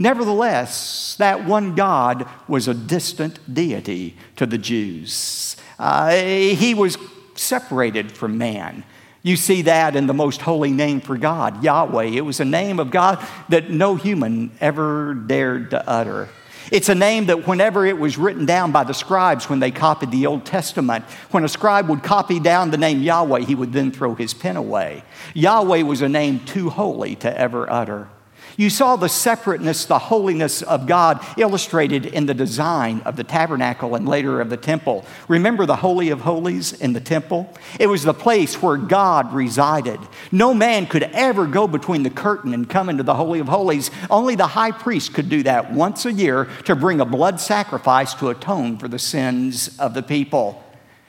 Nevertheless, 0.00 1.14
that 1.18 1.44
one 1.44 1.74
God 1.74 2.26
was 2.48 2.68
a 2.68 2.72
distant 2.72 3.38
deity 3.52 4.16
to 4.36 4.46
the 4.46 4.56
Jews. 4.56 5.58
Uh, 5.78 6.12
he 6.14 6.72
was 6.72 6.96
separated 7.34 8.10
from 8.10 8.38
man. 8.38 8.82
You 9.22 9.36
see 9.36 9.60
that 9.62 9.96
in 9.96 10.06
the 10.06 10.14
most 10.14 10.40
holy 10.40 10.72
name 10.72 11.02
for 11.02 11.18
God, 11.18 11.62
Yahweh. 11.62 12.04
It 12.04 12.22
was 12.22 12.40
a 12.40 12.46
name 12.46 12.80
of 12.80 12.90
God 12.90 13.22
that 13.50 13.68
no 13.68 13.94
human 13.94 14.52
ever 14.58 15.12
dared 15.12 15.72
to 15.72 15.86
utter. 15.86 16.30
It's 16.72 16.88
a 16.88 16.94
name 16.94 17.26
that 17.26 17.46
whenever 17.46 17.84
it 17.84 17.98
was 17.98 18.16
written 18.16 18.46
down 18.46 18.72
by 18.72 18.84
the 18.84 18.94
scribes 18.94 19.50
when 19.50 19.60
they 19.60 19.70
copied 19.70 20.12
the 20.12 20.24
Old 20.24 20.46
Testament, 20.46 21.04
when 21.30 21.44
a 21.44 21.48
scribe 21.48 21.90
would 21.90 22.02
copy 22.02 22.40
down 22.40 22.70
the 22.70 22.78
name 22.78 23.02
Yahweh, 23.02 23.40
he 23.40 23.54
would 23.54 23.74
then 23.74 23.92
throw 23.92 24.14
his 24.14 24.32
pen 24.32 24.56
away. 24.56 25.04
Yahweh 25.34 25.82
was 25.82 26.00
a 26.00 26.08
name 26.08 26.40
too 26.46 26.70
holy 26.70 27.16
to 27.16 27.38
ever 27.38 27.70
utter. 27.70 28.08
You 28.56 28.70
saw 28.70 28.96
the 28.96 29.08
separateness, 29.08 29.84
the 29.84 29.98
holiness 29.98 30.62
of 30.62 30.86
God 30.86 31.24
illustrated 31.36 32.06
in 32.06 32.26
the 32.26 32.34
design 32.34 33.00
of 33.04 33.16
the 33.16 33.24
tabernacle 33.24 33.94
and 33.94 34.08
later 34.08 34.40
of 34.40 34.50
the 34.50 34.56
temple. 34.56 35.04
Remember 35.28 35.66
the 35.66 35.76
Holy 35.76 36.10
of 36.10 36.20
Holies 36.20 36.72
in 36.72 36.92
the 36.92 37.00
temple? 37.00 37.52
It 37.78 37.86
was 37.86 38.02
the 38.02 38.14
place 38.14 38.60
where 38.60 38.76
God 38.76 39.32
resided. 39.32 40.00
No 40.32 40.52
man 40.54 40.86
could 40.86 41.04
ever 41.04 41.46
go 41.46 41.66
between 41.66 42.02
the 42.02 42.10
curtain 42.10 42.54
and 42.54 42.68
come 42.68 42.88
into 42.88 43.02
the 43.02 43.14
Holy 43.14 43.40
of 43.40 43.48
Holies. 43.48 43.90
Only 44.10 44.34
the 44.34 44.46
high 44.46 44.72
priest 44.72 45.14
could 45.14 45.28
do 45.28 45.42
that 45.44 45.72
once 45.72 46.04
a 46.06 46.12
year 46.12 46.48
to 46.64 46.76
bring 46.76 47.00
a 47.00 47.04
blood 47.04 47.40
sacrifice 47.40 48.14
to 48.14 48.28
atone 48.28 48.78
for 48.78 48.88
the 48.88 48.98
sins 48.98 49.78
of 49.78 49.94
the 49.94 50.02
people. 50.02 50.62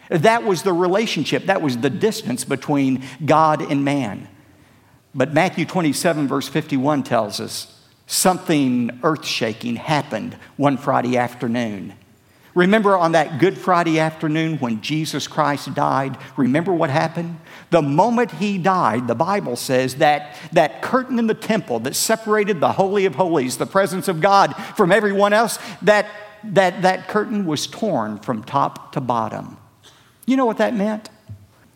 That 0.10 0.44
was 0.44 0.64
the 0.64 0.74
relationship, 0.74 1.46
that 1.46 1.62
was 1.62 1.78
the 1.78 1.90
distance 1.90 2.44
between 2.44 3.04
God 3.26 3.62
and 3.62 3.86
man. 3.86 4.28
But 5.14 5.34
Matthew 5.34 5.66
27, 5.66 6.28
verse 6.28 6.48
51 6.48 7.04
tells 7.04 7.40
us 7.40 7.78
something 8.08 9.00
earth 9.04 9.26
shaking 9.26 9.76
happened 9.76 10.38
one 10.58 10.78
Friday 10.78 11.18
afternoon. 11.18 11.94
Remember 12.54 12.98
on 12.98 13.14
that 13.14 13.40
Good 13.40 13.58
Friday 13.58 14.00
afternoon 14.00 14.58
when 14.58 14.82
Jesus 14.82 15.28
Christ 15.28 15.74
died? 15.74 16.18
Remember 16.36 16.74
what 16.74 16.90
happened? 16.90 17.40
The 17.70 17.82
moment 17.82 18.32
he 18.32 18.58
died, 18.58 19.08
the 19.08 19.16
Bible 19.16 19.56
says 19.56 19.96
that 19.96 20.36
that 20.52 20.82
curtain 20.82 21.18
in 21.18 21.28
the 21.28 21.34
temple 21.34 21.80
that 21.82 21.96
separated 21.96 22.60
the 22.60 22.74
Holy 22.74 23.06
of 23.06 23.16
Holies, 23.16 23.58
the 23.58 23.66
presence 23.66 24.10
of 24.10 24.20
God, 24.20 24.54
from 24.76 24.92
everyone 24.92 25.32
else, 25.32 25.60
that, 25.82 26.08
that, 26.44 26.82
that 26.82 27.08
curtain 27.08 27.46
was 27.46 27.68
torn 27.68 28.20
from 28.20 28.44
top 28.44 28.92
to 28.94 29.02
bottom. 29.02 29.58
You 30.26 30.36
know 30.36 30.46
what 30.46 30.58
that 30.58 30.76
meant? 30.76 31.10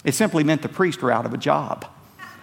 It 0.04 0.14
simply 0.14 0.44
meant 0.44 0.62
the 0.62 0.70
priests 0.70 1.02
were 1.02 1.12
out 1.12 1.26
of 1.26 1.34
a 1.34 1.38
job 1.38 1.86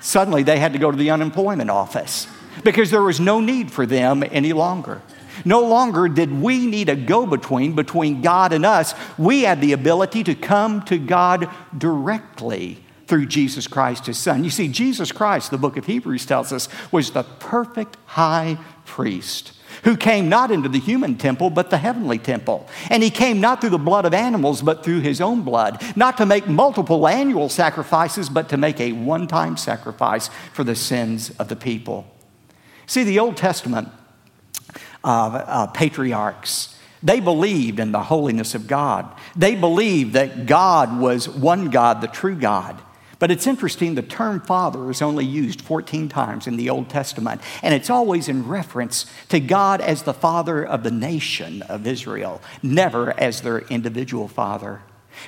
suddenly 0.03 0.43
they 0.43 0.59
had 0.59 0.73
to 0.75 0.79
go 0.79 0.91
to 0.91 0.97
the 0.97 1.11
unemployment 1.11 1.71
office 1.71 2.27
because 2.65 2.91
there 2.91 3.03
was 3.03 3.21
no 3.21 3.41
need 3.41 3.71
for 3.71 3.87
them 3.87 4.23
any 4.31 4.53
longer. 4.53 5.01
No 5.45 5.61
longer 5.61 6.09
did 6.09 6.43
we 6.43 6.67
need 6.67 6.89
a 6.89 6.97
go 6.97 7.27
between 7.27 7.75
between 7.75 8.21
God 8.21 8.53
and 8.53 8.67
us. 8.67 8.95
We 9.17 9.43
had 9.43 9.61
the 9.61 9.73
ability 9.73 10.25
to 10.25 10.35
come 10.35 10.83
to 10.83 10.99
God 10.99 11.49
directly 11.77 12.85
through 13.07 13.27
Jesus 13.27 13.67
Christ, 13.67 14.07
his 14.07 14.19
son. 14.19 14.45
You 14.45 14.51
see, 14.51 14.69
Jesus 14.69 15.11
Christ, 15.11 15.51
the 15.51 15.59
book 15.59 15.77
of 15.77 15.87
Hebrews 15.87 16.27
tells 16.27 16.53
us, 16.53 16.69
was 16.91 17.11
the 17.11 17.25
perfect 17.25 17.97
high 18.07 18.59
priest 18.85 19.53
who 19.83 19.97
came 19.97 20.29
not 20.29 20.51
into 20.51 20.69
the 20.69 20.79
human 20.79 21.17
temple, 21.17 21.51
but 21.51 21.71
the 21.71 21.79
heavenly 21.79 22.19
temple. 22.19 22.69
And 22.91 23.03
he 23.03 23.11
came 23.11 23.41
not 23.41 23.61
through 23.61 23.71
the 23.71 23.79
blood 23.79 24.05
of 24.05 24.15
animals, 24.15 24.63
but 24.63 24.85
through 24.85 25.01
his 25.01 25.21
own 25.21 25.43
blood, 25.43 25.83
not 25.97 26.17
to 26.19 26.27
make 26.27 26.49
multiple 26.49 27.09
annual 27.09 27.49
sacrifices, 27.49 28.29
but 28.29 28.49
to 28.51 28.57
make 28.57 28.81
a 28.81 28.93
one 28.93 29.27
time 29.27 29.57
sacrifice 29.57 30.31
for 30.53 30.65
the 30.65 30.77
sins 30.77 31.31
of 31.39 31.49
the 31.49 31.57
people. 31.57 32.07
See, 32.87 33.05
the 33.05 33.19
Old 33.19 33.37
Testament 33.37 33.89
uh, 35.05 35.09
uh, 35.09 35.67
patriarchs, 35.69 36.79
they 37.03 37.19
believed 37.19 37.81
in 37.81 37.91
the 37.91 38.03
holiness 38.03 38.55
of 38.55 38.67
God. 38.67 39.13
They 39.35 39.57
believed 39.57 40.13
that 40.13 40.47
God 40.47 41.01
was 41.01 41.29
one 41.29 41.71
God, 41.71 42.01
the 42.01 42.07
true 42.07 42.37
God. 42.37 42.81
But 43.23 43.31
it's 43.31 43.47
interesting, 43.47 43.95
the 43.95 44.03
term 44.03 44.41
father 44.41 44.91
is 44.91 45.01
only 45.01 45.25
used 45.25 45.63
14 45.63 46.09
times 46.09 46.49
in 46.49 46.57
the 46.57 46.69
Old 46.69 46.89
Testament, 46.89 47.41
and 47.63 47.73
it's 47.73 47.89
always 47.89 48.29
in 48.29 48.49
reference 48.49 49.07
to 49.29 49.39
God 49.39 49.81
as 49.81 50.03
the 50.03 50.13
father 50.13 50.67
of 50.67 50.83
the 50.83 50.91
nation 50.91 51.63
of 51.63 51.87
Israel, 51.87 52.43
never 52.65 53.17
as 53.21 53.43
their 53.43 53.61
individual 53.61 54.27
father. 54.27 54.81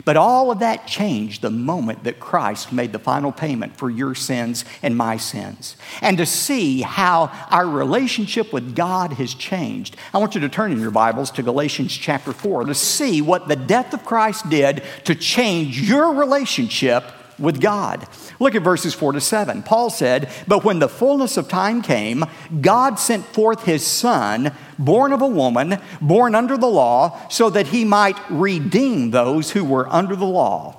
But 0.05 0.17
all 0.17 0.51
of 0.51 0.59
that 0.59 0.89
changed 0.89 1.41
the 1.43 1.51
moment 1.51 2.03
that 2.03 2.19
Christ 2.19 2.73
made 2.73 2.93
the 2.93 2.99
final 2.99 3.31
payment 3.31 3.77
for 3.77 3.89
your 3.89 4.17
sins 4.17 4.65
and 4.83 4.97
my 4.97 5.17
sins. 5.17 5.77
And 6.03 6.19
to 6.19 6.27
see 6.27 6.81
how 6.81 7.27
our 7.53 7.69
relationship 7.69 8.53
with 8.53 8.75
God 8.75 9.13
has 9.13 9.35
changed, 9.35 9.97
I 10.13 10.19
want 10.19 10.35
you 10.35 10.41
to 10.41 10.49
turn 10.49 10.73
in 10.73 10.81
your 10.81 10.91
Bibles 10.91 11.31
to 11.31 11.45
Galatians 11.45 11.97
chapter 11.97 12.33
4 12.33 12.65
to 12.65 12.75
see 12.75 13.23
what 13.23 13.47
the 13.47 13.55
death 13.55 13.95
of 13.95 14.05
Christ 14.05 14.51
did 14.51 14.83
to 15.05 15.15
change 15.15 15.81
your 15.81 16.13
relationship 16.13 17.05
with 17.39 17.61
God. 17.61 18.07
Look 18.41 18.55
at 18.55 18.63
verses 18.63 18.95
4 18.95 19.13
to 19.13 19.21
7. 19.21 19.63
Paul 19.63 19.91
said, 19.91 20.31
But 20.47 20.65
when 20.65 20.79
the 20.79 20.89
fullness 20.89 21.37
of 21.37 21.49
time 21.49 21.83
came, 21.83 22.25
God 22.61 22.99
sent 22.99 23.25
forth 23.27 23.65
his 23.65 23.87
Son, 23.87 24.53
born 24.79 25.13
of 25.13 25.23
a 25.23 25.27
woman, 25.27 25.79
born 26.01 26.35
under 26.35 26.57
the 26.57 26.67
law, 26.67 27.29
so 27.29 27.51
that 27.51 27.69
he 27.69 27.85
might 27.85 28.19
redeem 28.31 29.11
those 29.11 29.51
who 29.51 29.65
were 29.65 29.89
under 29.93 30.17
the 30.17 30.25
law, 30.25 30.77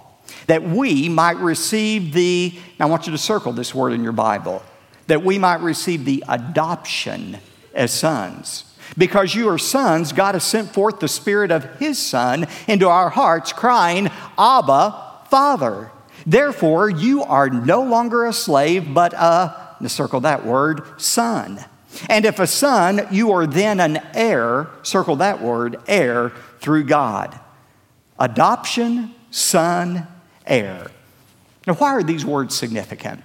that 0.47 0.63
we 0.63 1.09
might 1.09 1.37
receive 1.37 2.13
the, 2.13 2.57
now 2.79 2.87
I 2.87 2.89
want 2.89 3.07
you 3.07 3.11
to 3.11 3.17
circle 3.17 3.51
this 3.51 3.73
word 3.73 3.93
in 3.93 4.03
your 4.03 4.11
Bible, 4.11 4.63
that 5.07 5.23
we 5.23 5.37
might 5.37 5.61
receive 5.61 6.05
the 6.05 6.23
adoption 6.27 7.37
as 7.73 7.93
sons. 7.93 8.65
Because 8.97 9.35
you 9.35 9.49
are 9.49 9.57
sons, 9.57 10.13
God 10.13 10.35
has 10.35 10.43
sent 10.43 10.73
forth 10.73 10.99
the 10.99 11.07
Spirit 11.07 11.51
of 11.51 11.79
His 11.79 11.97
Son 11.99 12.47
into 12.67 12.87
our 12.87 13.09
hearts, 13.09 13.51
crying, 13.51 14.09
Abba, 14.37 15.25
Father. 15.29 15.91
Therefore, 16.25 16.89
you 16.89 17.23
are 17.23 17.49
no 17.49 17.83
longer 17.83 18.25
a 18.25 18.33
slave, 18.33 18.93
but 18.93 19.13
a, 19.13 19.75
circle 19.87 20.21
that 20.21 20.45
word, 20.45 20.81
son. 20.99 21.63
And 22.09 22.25
if 22.25 22.39
a 22.39 22.47
son, 22.47 23.07
you 23.11 23.31
are 23.31 23.45
then 23.45 23.79
an 23.79 24.01
heir, 24.13 24.67
circle 24.81 25.17
that 25.17 25.41
word, 25.41 25.77
heir 25.87 26.31
through 26.59 26.85
God. 26.85 27.39
Adoption, 28.17 29.13
son, 29.29 30.07
heir. 30.45 30.87
Now, 31.67 31.75
why 31.75 31.89
are 31.89 32.03
these 32.03 32.25
words 32.25 32.55
significant? 32.55 33.21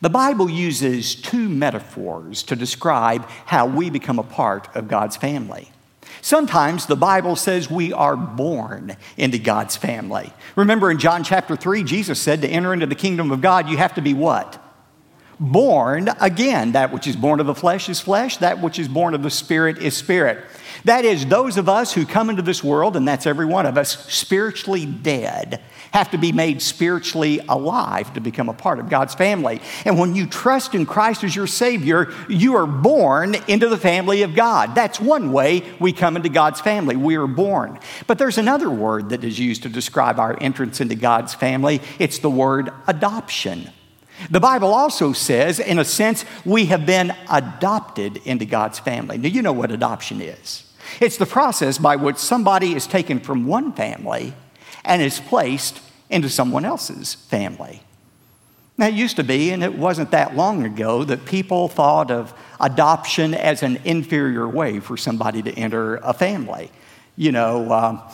The 0.00 0.10
Bible 0.10 0.48
uses 0.48 1.14
two 1.14 1.48
metaphors 1.48 2.42
to 2.44 2.56
describe 2.56 3.28
how 3.46 3.66
we 3.66 3.90
become 3.90 4.18
a 4.18 4.24
part 4.24 4.74
of 4.76 4.86
God's 4.86 5.16
family. 5.16 5.70
Sometimes 6.20 6.86
the 6.86 6.96
Bible 6.96 7.36
says 7.36 7.70
we 7.70 7.92
are 7.92 8.16
born 8.16 8.96
into 9.16 9.38
God's 9.38 9.76
family. 9.76 10.32
Remember 10.56 10.90
in 10.90 10.98
John 10.98 11.24
chapter 11.24 11.56
3, 11.56 11.82
Jesus 11.82 12.20
said 12.20 12.42
to 12.42 12.48
enter 12.48 12.72
into 12.72 12.86
the 12.86 12.94
kingdom 12.94 13.30
of 13.30 13.40
God, 13.40 13.68
you 13.68 13.76
have 13.76 13.94
to 13.94 14.02
be 14.02 14.14
what? 14.14 14.62
born 15.40 16.08
again. 16.20 16.72
That 16.72 16.92
which 16.92 17.06
is 17.06 17.16
born 17.16 17.40
of 17.40 17.46
the 17.46 17.54
flesh 17.54 17.88
is 17.88 18.00
flesh, 18.00 18.38
that 18.38 18.60
which 18.60 18.78
is 18.78 18.88
born 18.88 19.14
of 19.14 19.22
the 19.22 19.30
spirit 19.30 19.78
is 19.78 19.96
spirit. 19.96 20.44
That 20.84 21.04
is, 21.04 21.26
those 21.26 21.56
of 21.56 21.68
us 21.68 21.92
who 21.92 22.06
come 22.06 22.30
into 22.30 22.42
this 22.42 22.62
world, 22.62 22.96
and 22.96 23.06
that's 23.06 23.26
every 23.26 23.46
one 23.46 23.66
of 23.66 23.76
us, 23.76 24.06
spiritually 24.12 24.86
dead, 24.86 25.60
have 25.92 26.10
to 26.10 26.18
be 26.18 26.32
made 26.32 26.60
spiritually 26.60 27.40
alive 27.48 28.12
to 28.12 28.20
become 28.20 28.48
a 28.48 28.54
part 28.54 28.78
of 28.78 28.88
God's 28.88 29.14
family. 29.14 29.60
And 29.84 29.98
when 29.98 30.14
you 30.14 30.26
trust 30.26 30.74
in 30.74 30.86
Christ 30.86 31.24
as 31.24 31.34
your 31.34 31.46
Savior, 31.46 32.12
you 32.28 32.56
are 32.56 32.66
born 32.66 33.36
into 33.46 33.68
the 33.68 33.76
family 33.76 34.22
of 34.22 34.34
God. 34.34 34.74
That's 34.74 35.00
one 35.00 35.32
way 35.32 35.62
we 35.80 35.92
come 35.92 36.16
into 36.16 36.28
God's 36.28 36.60
family. 36.60 36.96
We 36.96 37.16
are 37.16 37.26
born. 37.26 37.78
But 38.06 38.18
there's 38.18 38.38
another 38.38 38.70
word 38.70 39.10
that 39.10 39.24
is 39.24 39.38
used 39.38 39.62
to 39.62 39.68
describe 39.68 40.18
our 40.18 40.36
entrance 40.40 40.80
into 40.80 40.94
God's 40.94 41.34
family 41.34 41.80
it's 41.98 42.18
the 42.18 42.30
word 42.30 42.70
adoption. 42.86 43.70
The 44.30 44.40
Bible 44.40 44.74
also 44.74 45.12
says, 45.12 45.60
in 45.60 45.78
a 45.78 45.84
sense, 45.84 46.24
we 46.44 46.66
have 46.66 46.84
been 46.84 47.14
adopted 47.30 48.18
into 48.24 48.44
God's 48.44 48.78
family. 48.78 49.16
Now, 49.16 49.28
you 49.28 49.42
know 49.42 49.52
what 49.52 49.70
adoption 49.70 50.20
is 50.20 50.64
it's 51.00 51.16
the 51.16 51.26
process 51.26 51.78
by 51.78 51.96
which 51.96 52.16
somebody 52.16 52.74
is 52.74 52.86
taken 52.86 53.20
from 53.20 53.46
one 53.46 53.72
family 53.72 54.34
and 54.84 55.02
is 55.02 55.20
placed 55.20 55.80
into 56.10 56.28
someone 56.28 56.64
else's 56.64 57.14
family. 57.14 57.82
Now, 58.76 58.86
it 58.86 58.94
used 58.94 59.16
to 59.16 59.24
be, 59.24 59.50
and 59.50 59.64
it 59.64 59.74
wasn't 59.74 60.12
that 60.12 60.36
long 60.36 60.64
ago, 60.64 61.02
that 61.02 61.24
people 61.24 61.66
thought 61.66 62.12
of 62.12 62.32
adoption 62.60 63.34
as 63.34 63.64
an 63.64 63.80
inferior 63.84 64.48
way 64.48 64.78
for 64.78 64.96
somebody 64.96 65.42
to 65.42 65.52
enter 65.52 65.96
a 65.96 66.14
family. 66.14 66.70
You 67.16 67.32
know, 67.32 67.72
uh, 67.72 68.12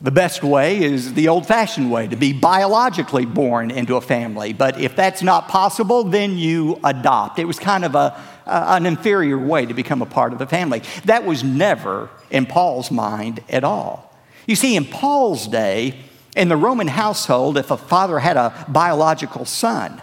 the 0.00 0.10
best 0.10 0.42
way 0.42 0.82
is 0.82 1.14
the 1.14 1.28
old 1.28 1.46
fashioned 1.46 1.90
way 1.90 2.08
to 2.08 2.16
be 2.16 2.32
biologically 2.32 3.24
born 3.24 3.70
into 3.70 3.96
a 3.96 4.00
family. 4.00 4.52
But 4.52 4.80
if 4.80 4.96
that's 4.96 5.22
not 5.22 5.48
possible, 5.48 6.02
then 6.02 6.36
you 6.36 6.80
adopt. 6.82 7.38
It 7.38 7.44
was 7.44 7.60
kind 7.60 7.84
of 7.84 7.94
a, 7.94 8.20
an 8.46 8.86
inferior 8.86 9.38
way 9.38 9.66
to 9.66 9.74
become 9.74 10.02
a 10.02 10.06
part 10.06 10.32
of 10.32 10.38
the 10.38 10.46
family. 10.46 10.82
That 11.04 11.24
was 11.24 11.42
never 11.42 12.08
in 12.30 12.46
Paul's 12.46 12.90
mind 12.90 13.40
at 13.48 13.64
all. 13.64 14.16
You 14.46 14.56
see, 14.56 14.76
in 14.76 14.84
Paul's 14.84 15.48
day, 15.48 15.98
in 16.36 16.48
the 16.48 16.56
Roman 16.56 16.86
household, 16.86 17.58
if 17.58 17.70
a 17.70 17.76
father 17.76 18.18
had 18.18 18.36
a 18.36 18.66
biological 18.68 19.44
son, 19.44 20.00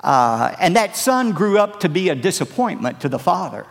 uh, 0.00 0.54
and 0.60 0.76
that 0.76 0.96
son 0.96 1.32
grew 1.32 1.58
up 1.58 1.80
to 1.80 1.88
be 1.88 2.08
a 2.08 2.14
disappointment 2.14 3.00
to 3.00 3.08
the 3.08 3.18
father, 3.18 3.66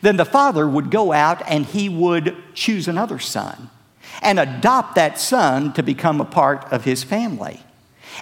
then 0.00 0.16
the 0.16 0.24
father 0.24 0.68
would 0.68 0.90
go 0.90 1.12
out 1.12 1.42
and 1.46 1.66
he 1.66 1.88
would 1.88 2.36
choose 2.54 2.88
another 2.88 3.18
son 3.18 3.70
and 4.22 4.38
adopt 4.38 4.94
that 4.94 5.18
son 5.18 5.72
to 5.72 5.82
become 5.82 6.20
a 6.20 6.24
part 6.24 6.64
of 6.72 6.84
his 6.84 7.02
family. 7.02 7.60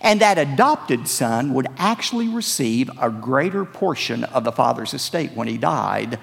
And 0.00 0.20
that 0.20 0.38
adopted 0.38 1.08
son 1.08 1.54
would 1.54 1.66
actually 1.76 2.28
receive 2.28 2.90
a 3.00 3.10
greater 3.10 3.64
portion 3.64 4.24
of 4.24 4.44
the 4.44 4.52
father's 4.52 4.94
estate 4.94 5.32
when 5.34 5.48
he 5.48 5.58
died 5.58 6.18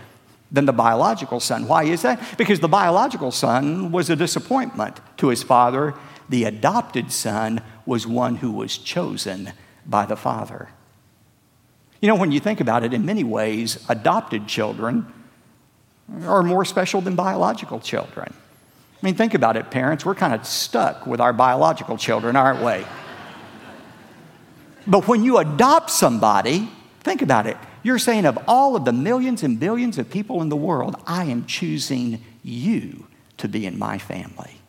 than 0.51 0.65
the 0.65 0.73
biological 0.73 1.39
son. 1.39 1.67
Why 1.67 1.83
is 1.83 2.01
that? 2.03 2.37
Because 2.37 2.59
the 2.59 2.67
biological 2.67 3.31
son 3.31 3.91
was 3.91 4.09
a 4.09 4.15
disappointment 4.15 4.99
to 5.17 5.27
his 5.27 5.43
father. 5.43 5.93
The 6.29 6.45
adopted 6.45 7.11
son 7.11 7.61
was 7.85 8.07
one 8.07 8.37
who 8.37 8.51
was 8.51 8.77
chosen 8.77 9.51
by 9.85 10.05
the 10.05 10.15
father. 10.15 10.69
You 12.01 12.07
know, 12.07 12.15
when 12.15 12.31
you 12.31 12.39
think 12.39 12.59
about 12.61 12.83
it, 12.83 12.93
in 12.93 13.05
many 13.05 13.23
ways, 13.23 13.83
adopted 13.89 14.47
children 14.47 15.11
are 16.23 16.43
more 16.43 16.63
special 16.63 17.01
than 17.01 17.15
biological 17.15 17.79
children. 17.79 18.33
I 18.33 19.05
mean, 19.05 19.15
think 19.15 19.33
about 19.33 19.57
it, 19.57 19.69
parents. 19.69 20.05
We're 20.05 20.15
kind 20.15 20.33
of 20.33 20.45
stuck 20.45 21.05
with 21.05 21.19
our 21.19 21.33
biological 21.33 21.97
children, 21.97 22.35
aren't 22.35 22.63
we? 22.63 22.85
But 24.87 25.07
when 25.07 25.23
you 25.23 25.37
adopt 25.37 25.91
somebody, 25.91 26.69
think 27.01 27.21
about 27.21 27.45
it. 27.47 27.57
You're 27.83 27.99
saying, 27.99 28.25
of 28.25 28.37
all 28.47 28.75
of 28.75 28.85
the 28.85 28.93
millions 28.93 29.43
and 29.43 29.59
billions 29.59 29.97
of 29.97 30.09
people 30.09 30.41
in 30.41 30.49
the 30.49 30.55
world, 30.55 30.95
I 31.05 31.25
am 31.25 31.45
choosing 31.45 32.23
you 32.43 33.07
to 33.37 33.47
be 33.47 33.65
in 33.65 33.77
my 33.77 33.97
family. 33.97 34.59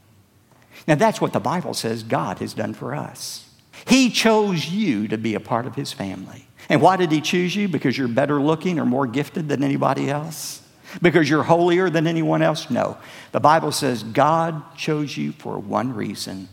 Now, 0.86 0.94
that's 0.94 1.20
what 1.20 1.32
the 1.32 1.40
Bible 1.40 1.74
says 1.74 2.02
God 2.02 2.38
has 2.38 2.54
done 2.54 2.74
for 2.74 2.94
us. 2.94 3.48
He 3.86 4.10
chose 4.10 4.68
you 4.68 5.08
to 5.08 5.18
be 5.18 5.34
a 5.34 5.40
part 5.40 5.66
of 5.66 5.74
His 5.74 5.92
family. 5.92 6.46
And 6.68 6.82
why 6.82 6.96
did 6.96 7.12
He 7.12 7.20
choose 7.20 7.54
you? 7.54 7.68
Because 7.68 7.96
you're 7.96 8.08
better 8.08 8.40
looking 8.40 8.78
or 8.78 8.84
more 8.84 9.06
gifted 9.06 9.48
than 9.48 9.62
anybody 9.62 10.10
else? 10.10 10.62
Because 11.02 11.28
you're 11.28 11.42
holier 11.42 11.90
than 11.90 12.06
anyone 12.06 12.42
else? 12.42 12.70
No. 12.70 12.98
The 13.32 13.40
Bible 13.40 13.72
says 13.72 14.02
God 14.02 14.62
chose 14.76 15.16
you 15.16 15.32
for 15.32 15.58
one 15.58 15.94
reason 15.94 16.48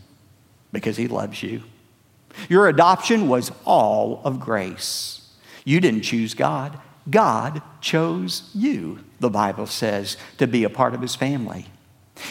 because 0.72 0.96
He 0.96 1.08
loves 1.08 1.42
you. 1.42 1.62
Your 2.48 2.68
adoption 2.68 3.28
was 3.28 3.52
all 3.64 4.20
of 4.24 4.40
grace. 4.40 5.28
You 5.64 5.80
didn't 5.80 6.02
choose 6.02 6.34
God, 6.34 6.78
God 7.08 7.62
chose 7.80 8.50
you, 8.54 9.00
the 9.20 9.30
Bible 9.30 9.66
says, 9.66 10.16
to 10.38 10.46
be 10.46 10.64
a 10.64 10.70
part 10.70 10.94
of 10.94 11.00
His 11.00 11.14
family. 11.14 11.66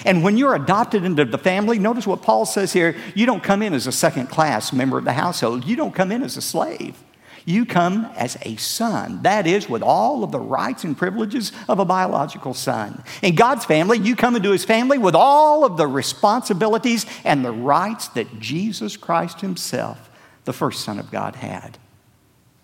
And 0.04 0.24
when 0.24 0.38
you're 0.38 0.56
adopted 0.56 1.06
into 1.06 1.26
the 1.26 1.38
family, 1.38 1.78
notice 1.80 2.08
what 2.08 2.22
Paul 2.22 2.46
says 2.46 2.74
here 2.74 2.96
you 3.14 3.26
don't 3.26 3.44
come 3.44 3.62
in 3.62 3.74
as 3.74 3.88
a 3.88 3.92
second 3.92 4.28
class 4.28 4.74
member 4.74 4.98
of 4.98 5.06
the 5.06 5.14
household, 5.14 5.66
you 5.66 5.76
don't 5.76 5.94
come 5.94 6.12
in 6.12 6.24
as 6.24 6.38
a 6.38 6.42
slave. 6.42 7.02
You 7.48 7.66
come 7.66 8.06
as 8.16 8.38
a 8.42 8.56
son. 8.56 9.22
That 9.22 9.46
is, 9.46 9.70
with 9.70 9.84
all 9.84 10.24
of 10.24 10.32
the 10.32 10.40
rights 10.40 10.84
and 10.84 10.98
privileges 10.98 11.52
of 11.70 11.78
a 11.78 11.86
biological 11.86 12.56
son. 12.56 13.04
In 13.22 13.36
God's 13.36 13.66
family, 13.66 14.00
you 14.00 14.16
come 14.16 14.36
into 14.36 14.52
his 14.52 14.66
family 14.66 14.98
with 14.98 15.14
all 15.14 15.64
of 15.64 15.78
the 15.78 15.86
responsibilities 15.86 17.06
and 17.24 17.46
the 17.46 17.52
rights 17.52 18.08
that 18.10 18.40
Jesus 18.40 18.98
Christ 18.98 19.42
himself, 19.42 20.10
the 20.46 20.54
first 20.54 20.84
Son 20.84 20.98
of 20.98 21.12
God, 21.12 21.36
had. 21.36 21.78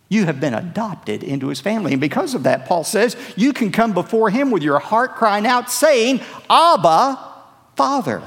You 0.10 0.26
have 0.26 0.40
been 0.42 0.56
adopted 0.56 1.24
into 1.24 1.50
his 1.50 1.62
family. 1.62 1.94
And 1.94 2.02
because 2.02 2.34
of 2.34 2.44
that, 2.44 2.66
Paul 2.66 2.84
says, 2.84 3.16
you 3.36 3.54
can 3.54 3.72
come 3.72 3.94
before 3.94 4.32
him 4.32 4.50
with 4.50 4.64
your 4.64 4.80
heart 4.80 5.16
crying 5.16 5.46
out, 5.46 5.72
saying, 5.72 6.22
Abba, 6.50 7.20
Father. 7.76 8.24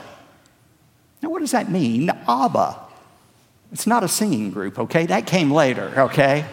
Now, 1.21 1.31
what 1.31 1.41
does 1.41 1.51
that 1.51 1.69
mean, 1.69 2.11
Abba? 2.29 2.84
It's 3.75 3.89
not 3.89 4.05
a 4.05 4.09
singing 4.09 4.53
group, 4.53 4.79
okay? 4.79 5.05
That 5.07 5.27
came 5.27 5.51
later, 5.51 5.93
okay? 6.03 6.47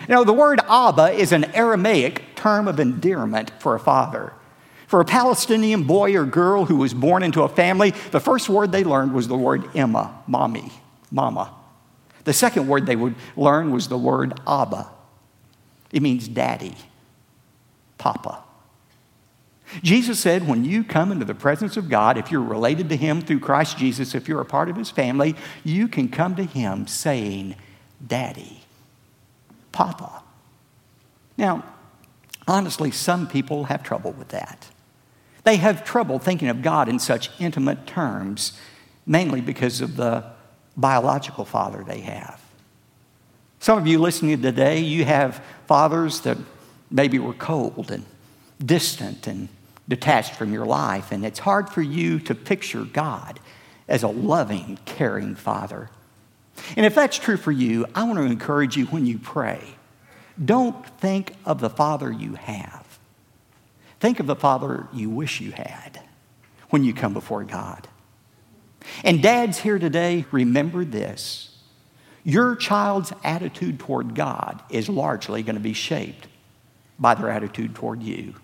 You 0.00 0.14
know, 0.16 0.24
the 0.24 0.32
word 0.32 0.58
Abba 0.68 1.12
is 1.12 1.30
an 1.30 1.44
Aramaic 1.54 2.34
term 2.34 2.66
of 2.66 2.80
endearment 2.80 3.52
for 3.60 3.76
a 3.76 3.78
father. 3.78 4.32
For 4.88 5.00
a 5.00 5.04
Palestinian 5.04 5.84
boy 5.84 6.16
or 6.16 6.26
girl 6.26 6.64
who 6.64 6.74
was 6.74 6.92
born 6.92 7.22
into 7.22 7.42
a 7.42 7.48
family, 7.48 7.92
the 8.10 8.18
first 8.18 8.48
word 8.48 8.72
they 8.72 8.82
learned 8.82 9.14
was 9.14 9.28
the 9.28 9.36
word 9.36 9.64
Emma, 9.76 10.12
mommy, 10.26 10.72
mama. 11.12 11.54
The 12.24 12.32
second 12.32 12.66
word 12.66 12.84
they 12.84 12.96
would 12.96 13.14
learn 13.36 13.70
was 13.70 13.86
the 13.86 13.96
word 13.96 14.40
Abba. 14.44 14.90
It 15.92 16.02
means 16.02 16.26
daddy, 16.26 16.74
papa. 17.96 18.42
Jesus 19.82 20.18
said, 20.18 20.48
when 20.48 20.64
you 20.64 20.82
come 20.82 21.12
into 21.12 21.24
the 21.24 21.34
presence 21.34 21.76
of 21.76 21.88
God, 21.88 22.18
if 22.18 22.30
you're 22.30 22.40
related 22.40 22.88
to 22.88 22.96
Him 22.96 23.20
through 23.20 23.40
Christ 23.40 23.78
Jesus, 23.78 24.14
if 24.14 24.28
you're 24.28 24.40
a 24.40 24.46
part 24.46 24.68
of 24.68 24.76
His 24.76 24.90
family, 24.90 25.36
you 25.64 25.88
can 25.88 26.08
come 26.08 26.34
to 26.36 26.44
Him 26.44 26.86
saying, 26.86 27.54
Daddy, 28.04 28.60
Papa. 29.72 30.22
Now, 31.36 31.64
honestly, 32.48 32.90
some 32.90 33.28
people 33.28 33.64
have 33.64 33.82
trouble 33.82 34.12
with 34.12 34.28
that. 34.28 34.66
They 35.44 35.56
have 35.56 35.84
trouble 35.84 36.18
thinking 36.18 36.48
of 36.48 36.62
God 36.62 36.88
in 36.88 36.98
such 36.98 37.30
intimate 37.38 37.86
terms, 37.86 38.58
mainly 39.06 39.40
because 39.40 39.80
of 39.80 39.96
the 39.96 40.24
biological 40.76 41.44
father 41.44 41.84
they 41.86 42.00
have. 42.00 42.40
Some 43.58 43.78
of 43.78 43.86
you 43.86 43.98
listening 43.98 44.40
today, 44.40 44.80
you 44.80 45.04
have 45.04 45.42
fathers 45.66 46.20
that 46.22 46.38
maybe 46.90 47.18
were 47.18 47.34
cold 47.34 47.90
and 47.90 48.04
distant 48.64 49.26
and 49.26 49.48
detached 49.90 50.36
from 50.36 50.52
your 50.52 50.64
life, 50.64 51.10
and 51.10 51.26
it's 51.26 51.40
hard 51.40 51.68
for 51.68 51.82
you 51.82 52.20
to 52.20 52.34
picture 52.34 52.84
God 52.84 53.40
as 53.88 54.04
a 54.04 54.08
loving, 54.08 54.78
caring 54.86 55.34
Father. 55.34 55.90
And 56.76 56.86
if 56.86 56.94
that's 56.94 57.18
true 57.18 57.36
for 57.36 57.50
you, 57.50 57.86
I 57.94 58.04
want 58.04 58.18
to 58.18 58.24
encourage 58.24 58.76
you 58.76 58.86
when 58.86 59.04
you 59.04 59.18
pray, 59.18 59.60
don't 60.42 60.86
think 61.00 61.34
of 61.44 61.60
the 61.60 61.68
Father 61.68 62.10
you 62.10 62.34
have. 62.34 62.98
Think 63.98 64.20
of 64.20 64.26
the 64.26 64.36
Father 64.36 64.86
you 64.92 65.10
wish 65.10 65.40
you 65.40 65.50
had 65.50 66.00
when 66.70 66.84
you 66.84 66.94
come 66.94 67.12
before 67.12 67.42
God. 67.42 67.88
And 69.02 69.20
dads 69.20 69.58
here 69.58 69.78
today, 69.78 70.24
remember 70.30 70.84
this. 70.84 71.58
Your 72.22 72.54
child's 72.54 73.12
attitude 73.24 73.80
toward 73.80 74.14
God 74.14 74.62
is 74.70 74.88
largely 74.88 75.42
going 75.42 75.56
to 75.56 75.60
be 75.60 75.72
shaped 75.72 76.28
by 76.98 77.14
their 77.14 77.28
attitude 77.28 77.74
toward 77.74 78.02
you. 78.02 78.34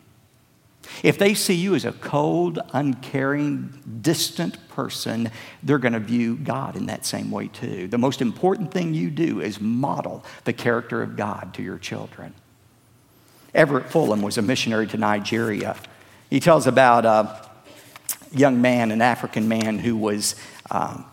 If 1.03 1.19
they 1.19 1.35
see 1.35 1.55
you 1.55 1.75
as 1.75 1.85
a 1.85 1.93
cold, 1.93 2.59
uncaring, 2.73 3.83
distant 4.01 4.69
person, 4.69 5.31
they're 5.63 5.79
going 5.79 5.93
to 5.93 6.01
view 6.01 6.37
God 6.37 6.77
in 6.77 6.87
that 6.87 7.05
same 7.05 7.31
way 7.31 7.49
too. 7.49 7.89
The 7.89 7.99
most 7.99 8.21
important 8.23 8.73
thing 8.73 8.95
you 8.95 9.11
do 9.11 9.41
is 9.41 9.61
model 9.61 10.25
the 10.45 10.53
character 10.53 11.03
of 11.03 11.17
God 11.17 11.55
to 11.55 11.63
your 11.63 11.79
children. 11.79 12.35
Everett 13.55 13.89
Fullam 13.89 14.23
was 14.23 14.39
a 14.39 14.43
missionary 14.43 14.87
to 14.89 14.99
Nigeria. 14.99 15.77
He 16.29 16.41
tells 16.41 16.67
about 16.67 17.05
a 17.05 17.49
young 18.33 18.61
man, 18.61 18.91
an 18.91 19.01
African 19.01 19.49
man 19.49 19.79
who 19.79 19.97
was 19.97 20.35
um, 20.71 21.07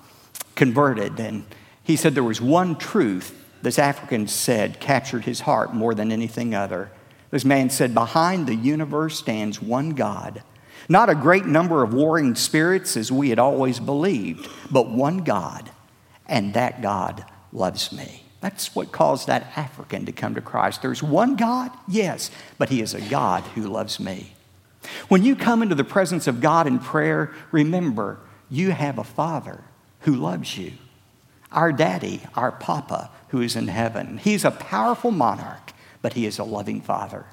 converted, 0.56 1.20
and 1.20 1.46
he 1.84 1.96
said 1.96 2.16
there 2.16 2.24
was 2.24 2.42
one 2.42 2.76
truth 2.76 3.40
this 3.64 3.80
African 3.80 4.28
said 4.28 4.82
captured 4.82 5.24
his 5.24 5.40
heart 5.40 5.74
more 5.74 5.96
than 5.96 6.12
anything 6.12 6.54
other. 6.54 6.92
This 7.34 7.46
man 7.46 7.72
said, 7.72 7.96
Behind 7.96 8.46
the 8.46 8.54
universe 8.54 9.18
stands 9.18 9.60
one 9.60 9.96
God, 9.96 10.44
not 10.88 11.10
a 11.10 11.16
great 11.16 11.48
number 11.48 11.82
of 11.82 11.92
warring 11.92 12.36
spirits 12.36 12.96
as 12.96 13.12
we 13.12 13.30
had 13.30 13.40
always 13.40 13.80
believed, 13.80 14.48
but 14.70 14.92
one 14.92 15.24
God, 15.24 15.72
and 16.28 16.54
that 16.54 16.84
God 16.84 17.26
loves 17.52 17.92
me. 17.92 18.24
That's 18.40 18.76
what 18.76 18.92
caused 18.92 19.26
that 19.26 19.52
African 19.56 20.06
to 20.06 20.12
come 20.12 20.36
to 20.36 20.42
Christ. 20.42 20.84
There's 20.84 21.02
one 21.02 21.36
God, 21.36 21.72
yes, 21.88 22.30
but 22.60 22.70
He 22.70 22.82
is 22.82 22.94
a 22.94 23.02
God 23.02 23.42
who 23.56 23.64
loves 23.64 24.00
me. 24.00 24.36
When 25.08 25.24
you 25.24 25.36
come 25.36 25.64
into 25.64 25.74
the 25.74 25.84
presence 25.84 26.28
of 26.28 26.40
God 26.40 26.68
in 26.68 26.78
prayer, 26.78 27.34
remember 27.52 28.20
you 28.48 28.70
have 28.70 29.00
a 29.00 29.04
Father 29.04 29.64
who 30.02 30.14
loves 30.14 30.56
you. 30.56 30.74
Our 31.52 31.72
daddy, 31.72 32.22
our 32.36 32.52
Papa, 32.52 33.10
who 33.30 33.42
is 33.42 33.56
in 33.56 33.70
heaven. 33.70 34.20
He's 34.20 34.46
a 34.46 34.52
powerful 34.52 35.10
monarch, 35.10 35.73
but 36.04 36.14
he 36.14 36.28
is 36.28 36.38
a 36.38 36.44
loving 36.44 36.82
Father. 36.82 37.26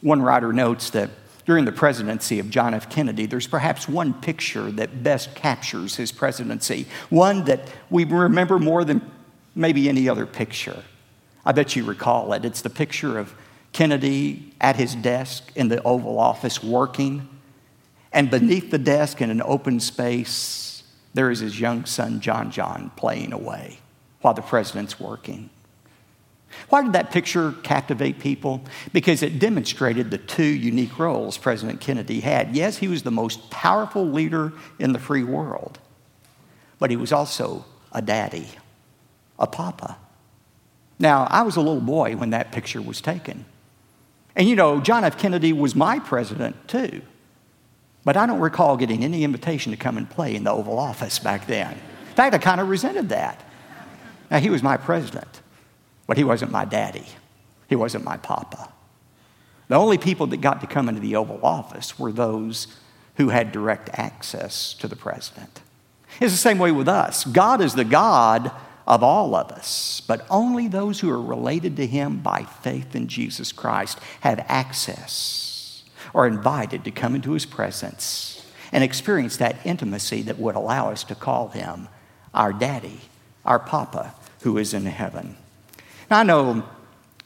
One 0.00 0.22
writer 0.22 0.54
notes 0.54 0.88
that 0.90 1.10
during 1.44 1.64
the 1.64 1.72
presidency 1.72 2.38
of 2.38 2.48
John 2.50 2.72
F. 2.72 2.88
Kennedy, 2.88 3.26
there's 3.26 3.46
perhaps 3.46 3.88
one 3.88 4.14
picture 4.14 4.70
that 4.72 5.02
best 5.02 5.34
captures 5.34 5.96
his 5.96 6.12
presidency, 6.12 6.86
one 7.10 7.44
that 7.44 7.68
we 7.90 8.04
remember 8.04 8.58
more 8.58 8.84
than 8.84 9.10
maybe 9.54 9.88
any 9.88 10.08
other 10.08 10.24
picture. 10.24 10.84
I 11.44 11.52
bet 11.52 11.74
you 11.74 11.84
recall 11.84 12.32
it. 12.32 12.44
It's 12.44 12.60
the 12.60 12.70
picture 12.70 13.18
of 13.18 13.34
Kennedy 13.72 14.52
at 14.60 14.76
his 14.76 14.94
desk 14.94 15.50
in 15.56 15.68
the 15.68 15.82
Oval 15.82 16.18
Office 16.18 16.62
working, 16.62 17.28
and 18.12 18.30
beneath 18.30 18.70
the 18.70 18.78
desk 18.78 19.20
in 19.20 19.30
an 19.30 19.42
open 19.42 19.80
space, 19.80 20.84
there 21.12 21.30
is 21.30 21.40
his 21.40 21.58
young 21.58 21.86
son, 21.86 22.20
John 22.20 22.50
John, 22.50 22.92
playing 22.94 23.32
away 23.32 23.80
while 24.20 24.34
the 24.34 24.42
president's 24.42 25.00
working. 25.00 25.50
Why 26.68 26.82
did 26.82 26.92
that 26.94 27.10
picture 27.10 27.52
captivate 27.62 28.18
people? 28.18 28.62
Because 28.92 29.22
it 29.22 29.38
demonstrated 29.38 30.10
the 30.10 30.18
two 30.18 30.44
unique 30.44 30.98
roles 30.98 31.38
President 31.38 31.80
Kennedy 31.80 32.20
had. 32.20 32.54
Yes, 32.56 32.78
he 32.78 32.88
was 32.88 33.02
the 33.02 33.10
most 33.10 33.50
powerful 33.50 34.06
leader 34.06 34.52
in 34.78 34.92
the 34.92 34.98
free 34.98 35.24
world, 35.24 35.78
but 36.78 36.90
he 36.90 36.96
was 36.96 37.12
also 37.12 37.64
a 37.92 38.02
daddy, 38.02 38.48
a 39.38 39.46
papa. 39.46 39.98
Now, 40.98 41.26
I 41.30 41.42
was 41.42 41.56
a 41.56 41.60
little 41.60 41.80
boy 41.80 42.16
when 42.16 42.30
that 42.30 42.50
picture 42.50 42.82
was 42.82 43.00
taken. 43.00 43.44
And 44.34 44.48
you 44.48 44.56
know, 44.56 44.80
John 44.80 45.04
F. 45.04 45.18
Kennedy 45.18 45.52
was 45.52 45.74
my 45.74 45.98
president 45.98 46.68
too. 46.68 47.02
But 48.04 48.16
I 48.16 48.26
don't 48.26 48.40
recall 48.40 48.76
getting 48.76 49.04
any 49.04 49.22
invitation 49.24 49.72
to 49.72 49.76
come 49.76 49.98
and 49.98 50.08
play 50.08 50.34
in 50.34 50.44
the 50.44 50.50
Oval 50.50 50.78
Office 50.78 51.18
back 51.18 51.46
then. 51.46 51.72
In 51.72 52.14
fact, 52.14 52.34
I 52.34 52.38
kind 52.38 52.60
of 52.60 52.68
resented 52.68 53.10
that. 53.10 53.44
Now, 54.30 54.38
he 54.38 54.50
was 54.50 54.62
my 54.62 54.76
president. 54.76 55.42
But 56.08 56.16
he 56.16 56.24
wasn't 56.24 56.50
my 56.50 56.64
daddy, 56.64 57.06
he 57.68 57.76
wasn't 57.76 58.02
my 58.02 58.16
papa. 58.16 58.72
The 59.68 59.76
only 59.76 59.98
people 59.98 60.26
that 60.28 60.40
got 60.40 60.62
to 60.62 60.66
come 60.66 60.88
into 60.88 61.00
the 61.00 61.14
Oval 61.14 61.40
Office 61.44 61.98
were 61.98 62.10
those 62.10 62.66
who 63.16 63.28
had 63.28 63.52
direct 63.52 63.90
access 63.92 64.72
to 64.74 64.88
the 64.88 64.96
president. 64.96 65.60
It's 66.20 66.32
the 66.32 66.38
same 66.38 66.58
way 66.58 66.72
with 66.72 66.88
us. 66.88 67.24
God 67.24 67.60
is 67.60 67.74
the 67.74 67.84
God 67.84 68.50
of 68.86 69.02
all 69.02 69.34
of 69.34 69.52
us, 69.52 70.00
but 70.00 70.26
only 70.30 70.66
those 70.66 71.00
who 71.00 71.10
are 71.10 71.20
related 71.20 71.76
to 71.76 71.86
him 71.86 72.20
by 72.20 72.44
faith 72.62 72.96
in 72.96 73.06
Jesus 73.06 73.52
Christ 73.52 73.98
have 74.20 74.44
access 74.48 75.84
or 76.14 76.26
invited 76.26 76.84
to 76.84 76.90
come 76.90 77.14
into 77.14 77.32
his 77.32 77.44
presence 77.44 78.46
and 78.72 78.82
experience 78.82 79.36
that 79.36 79.56
intimacy 79.66 80.22
that 80.22 80.38
would 80.38 80.54
allow 80.54 80.90
us 80.90 81.04
to 81.04 81.14
call 81.14 81.48
him 81.48 81.88
our 82.32 82.52
daddy, 82.52 83.00
our 83.44 83.58
papa 83.58 84.14
who 84.40 84.56
is 84.56 84.72
in 84.72 84.86
heaven. 84.86 85.36
Now, 86.10 86.20
I 86.20 86.22
know 86.22 86.64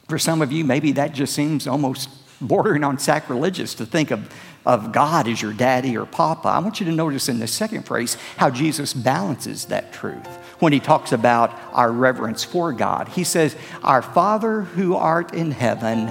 for 0.09 0.19
some 0.19 0.43
of 0.43 0.53
you, 0.53 0.65
maybe 0.65 0.93
that 0.93 1.13
just 1.13 1.35
seems 1.35 1.67
almost 1.67 2.09
bordering 2.41 2.85
on 2.85 2.99
sacrilegious 2.99 3.75
to 3.75 3.87
think 3.87 4.11
of, 4.11 4.29
of 4.67 4.93
God 4.93 5.29
as 5.29 5.41
your 5.41 5.53
daddy 5.53 5.97
or 5.97 6.05
papa. 6.05 6.49
I 6.49 6.59
want 6.59 6.81
you 6.81 6.87
to 6.87 6.93
notice 6.93 7.29
in 7.29 7.39
the 7.39 7.47
second 7.47 7.85
phrase 7.85 8.17
how 8.37 8.51
Jesus 8.51 8.93
balances 8.93 9.67
that 9.67 9.93
truth 9.93 10.27
when 10.59 10.73
he 10.73 10.81
talks 10.81 11.13
about 11.13 11.51
our 11.73 11.91
reverence 11.91 12.45
for 12.45 12.73
God. 12.73 13.09
He 13.09 13.25
says, 13.25 13.57
Our 13.83 14.03
Father 14.03 14.63
who 14.63 14.97
art 14.97 15.35
in 15.35 15.51
heaven, 15.51 16.09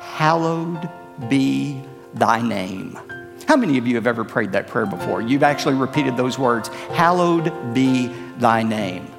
hallowed 0.00 0.88
be 1.28 1.82
thy 2.14 2.42
name. 2.42 2.98
How 3.46 3.56
many 3.56 3.78
of 3.78 3.86
you 3.86 3.96
have 3.96 4.06
ever 4.06 4.24
prayed 4.24 4.52
that 4.52 4.68
prayer 4.68 4.86
before? 4.86 5.22
You've 5.22 5.42
actually 5.42 5.74
repeated 5.74 6.16
those 6.16 6.38
words, 6.38 6.68
hallowed 6.68 7.74
be 7.74 8.08
thy 8.38 8.62
name. 8.62 9.10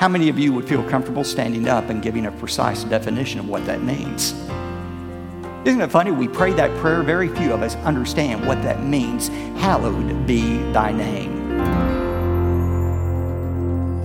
How 0.00 0.08
many 0.08 0.30
of 0.30 0.38
you 0.38 0.54
would 0.54 0.66
feel 0.66 0.82
comfortable 0.84 1.24
standing 1.24 1.68
up 1.68 1.90
and 1.90 2.00
giving 2.00 2.24
a 2.24 2.32
precise 2.32 2.84
definition 2.84 3.38
of 3.38 3.50
what 3.50 3.66
that 3.66 3.82
means? 3.82 4.32
Isn't 5.66 5.82
it 5.82 5.90
funny? 5.90 6.10
We 6.10 6.26
pray 6.26 6.54
that 6.54 6.74
prayer, 6.78 7.02
very 7.02 7.28
few 7.28 7.52
of 7.52 7.60
us 7.60 7.76
understand 7.84 8.46
what 8.46 8.62
that 8.62 8.82
means. 8.82 9.28
Hallowed 9.58 10.26
be 10.26 10.56
thy 10.72 10.92
name. 10.92 11.60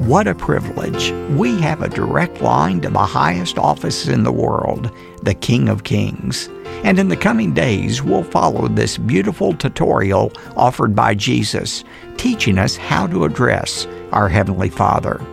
What 0.05 0.27
a 0.27 0.35
privilege. 0.35 1.11
We 1.37 1.61
have 1.61 1.81
a 1.81 1.87
direct 1.87 2.41
line 2.41 2.81
to 2.81 2.89
the 2.89 2.99
highest 2.99 3.57
office 3.57 4.09
in 4.09 4.23
the 4.23 4.33
world, 4.33 4.91
the 5.23 5.33
King 5.33 5.69
of 5.69 5.85
Kings. 5.85 6.49
And 6.83 6.99
in 6.99 7.07
the 7.07 7.15
coming 7.15 7.53
days, 7.53 8.03
we'll 8.03 8.25
follow 8.25 8.67
this 8.67 8.97
beautiful 8.97 9.53
tutorial 9.53 10.33
offered 10.57 10.93
by 10.93 11.15
Jesus, 11.15 11.85
teaching 12.17 12.57
us 12.57 12.75
how 12.75 13.07
to 13.07 13.23
address 13.23 13.87
our 14.11 14.27
Heavenly 14.27 14.69
Father. 14.69 15.25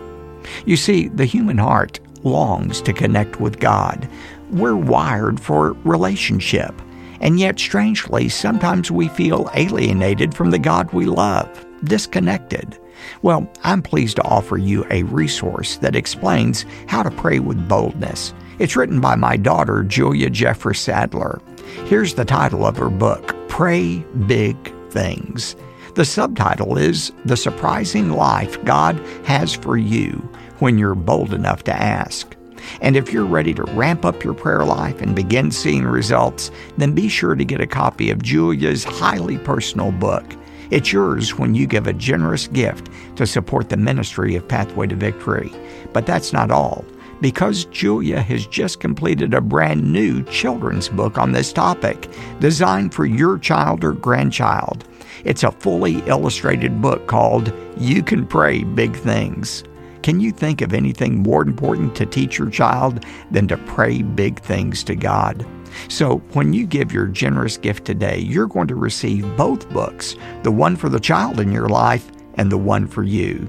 You 0.66 0.76
see, 0.76 1.08
the 1.08 1.24
human 1.24 1.58
heart 1.58 2.00
longs 2.22 2.80
to 2.82 2.92
connect 2.92 3.40
with 3.40 3.60
God. 3.60 4.08
We're 4.50 4.76
wired 4.76 5.40
for 5.40 5.72
relationship. 5.84 6.74
And 7.20 7.38
yet, 7.38 7.58
strangely, 7.58 8.28
sometimes 8.28 8.90
we 8.90 9.08
feel 9.08 9.50
alienated 9.54 10.34
from 10.34 10.50
the 10.50 10.58
God 10.58 10.92
we 10.92 11.06
love, 11.06 11.64
disconnected. 11.84 12.78
Well, 13.22 13.50
I'm 13.62 13.82
pleased 13.82 14.16
to 14.16 14.24
offer 14.24 14.58
you 14.58 14.84
a 14.90 15.04
resource 15.04 15.76
that 15.78 15.96
explains 15.96 16.64
how 16.86 17.02
to 17.02 17.10
pray 17.10 17.38
with 17.38 17.68
boldness. 17.68 18.34
It's 18.58 18.76
written 18.76 19.00
by 19.00 19.14
my 19.14 19.36
daughter, 19.36 19.82
Julia 19.82 20.30
Jeffress 20.30 20.76
Sadler. 20.76 21.40
Here's 21.86 22.14
the 22.14 22.24
title 22.24 22.66
of 22.66 22.76
her 22.76 22.90
book 22.90 23.34
Pray 23.48 23.98
Big 24.26 24.56
Things. 24.90 25.56
The 25.94 26.06
subtitle 26.06 26.78
is 26.78 27.12
The 27.26 27.36
Surprising 27.36 28.12
Life 28.12 28.64
God 28.64 28.98
Has 29.26 29.52
for 29.52 29.76
You 29.76 30.26
when 30.58 30.78
you're 30.78 30.94
bold 30.94 31.34
enough 31.34 31.64
to 31.64 31.74
ask. 31.74 32.34
And 32.80 32.96
if 32.96 33.12
you're 33.12 33.26
ready 33.26 33.52
to 33.52 33.64
ramp 33.64 34.06
up 34.06 34.24
your 34.24 34.32
prayer 34.32 34.64
life 34.64 35.02
and 35.02 35.14
begin 35.14 35.50
seeing 35.50 35.84
results, 35.84 36.50
then 36.78 36.94
be 36.94 37.10
sure 37.10 37.34
to 37.34 37.44
get 37.44 37.60
a 37.60 37.66
copy 37.66 38.08
of 38.08 38.22
Julia's 38.22 38.84
highly 38.84 39.36
personal 39.36 39.92
book. 39.92 40.24
It's 40.70 40.94
yours 40.94 41.36
when 41.36 41.54
you 41.54 41.66
give 41.66 41.86
a 41.86 41.92
generous 41.92 42.48
gift 42.48 42.88
to 43.16 43.26
support 43.26 43.68
the 43.68 43.76
ministry 43.76 44.34
of 44.34 44.48
Pathway 44.48 44.86
to 44.86 44.96
Victory. 44.96 45.52
But 45.92 46.06
that's 46.06 46.32
not 46.32 46.50
all. 46.50 46.86
Because 47.20 47.66
Julia 47.66 48.22
has 48.22 48.46
just 48.46 48.80
completed 48.80 49.34
a 49.34 49.42
brand 49.42 49.92
new 49.92 50.22
children's 50.24 50.88
book 50.88 51.18
on 51.18 51.32
this 51.32 51.52
topic, 51.52 52.08
designed 52.40 52.94
for 52.94 53.04
your 53.04 53.36
child 53.36 53.84
or 53.84 53.92
grandchild. 53.92 54.86
It's 55.24 55.44
a 55.44 55.52
fully 55.52 55.98
illustrated 56.06 56.82
book 56.82 57.06
called 57.06 57.52
You 57.78 58.02
Can 58.02 58.26
Pray 58.26 58.64
Big 58.64 58.96
Things. 58.96 59.64
Can 60.02 60.18
you 60.18 60.32
think 60.32 60.62
of 60.62 60.74
anything 60.74 61.22
more 61.22 61.42
important 61.42 61.94
to 61.96 62.06
teach 62.06 62.38
your 62.38 62.50
child 62.50 63.04
than 63.30 63.46
to 63.48 63.56
pray 63.56 64.02
big 64.02 64.40
things 64.40 64.82
to 64.84 64.96
God? 64.96 65.46
So, 65.88 66.16
when 66.32 66.52
you 66.52 66.66
give 66.66 66.92
your 66.92 67.06
generous 67.06 67.56
gift 67.56 67.84
today, 67.84 68.18
you're 68.18 68.48
going 68.48 68.66
to 68.68 68.74
receive 68.74 69.36
both 69.36 69.70
books 69.70 70.16
the 70.42 70.50
one 70.50 70.76
for 70.76 70.88
the 70.88 71.00
child 71.00 71.38
in 71.40 71.52
your 71.52 71.68
life 71.68 72.10
and 72.34 72.50
the 72.50 72.58
one 72.58 72.86
for 72.86 73.04
you. 73.04 73.48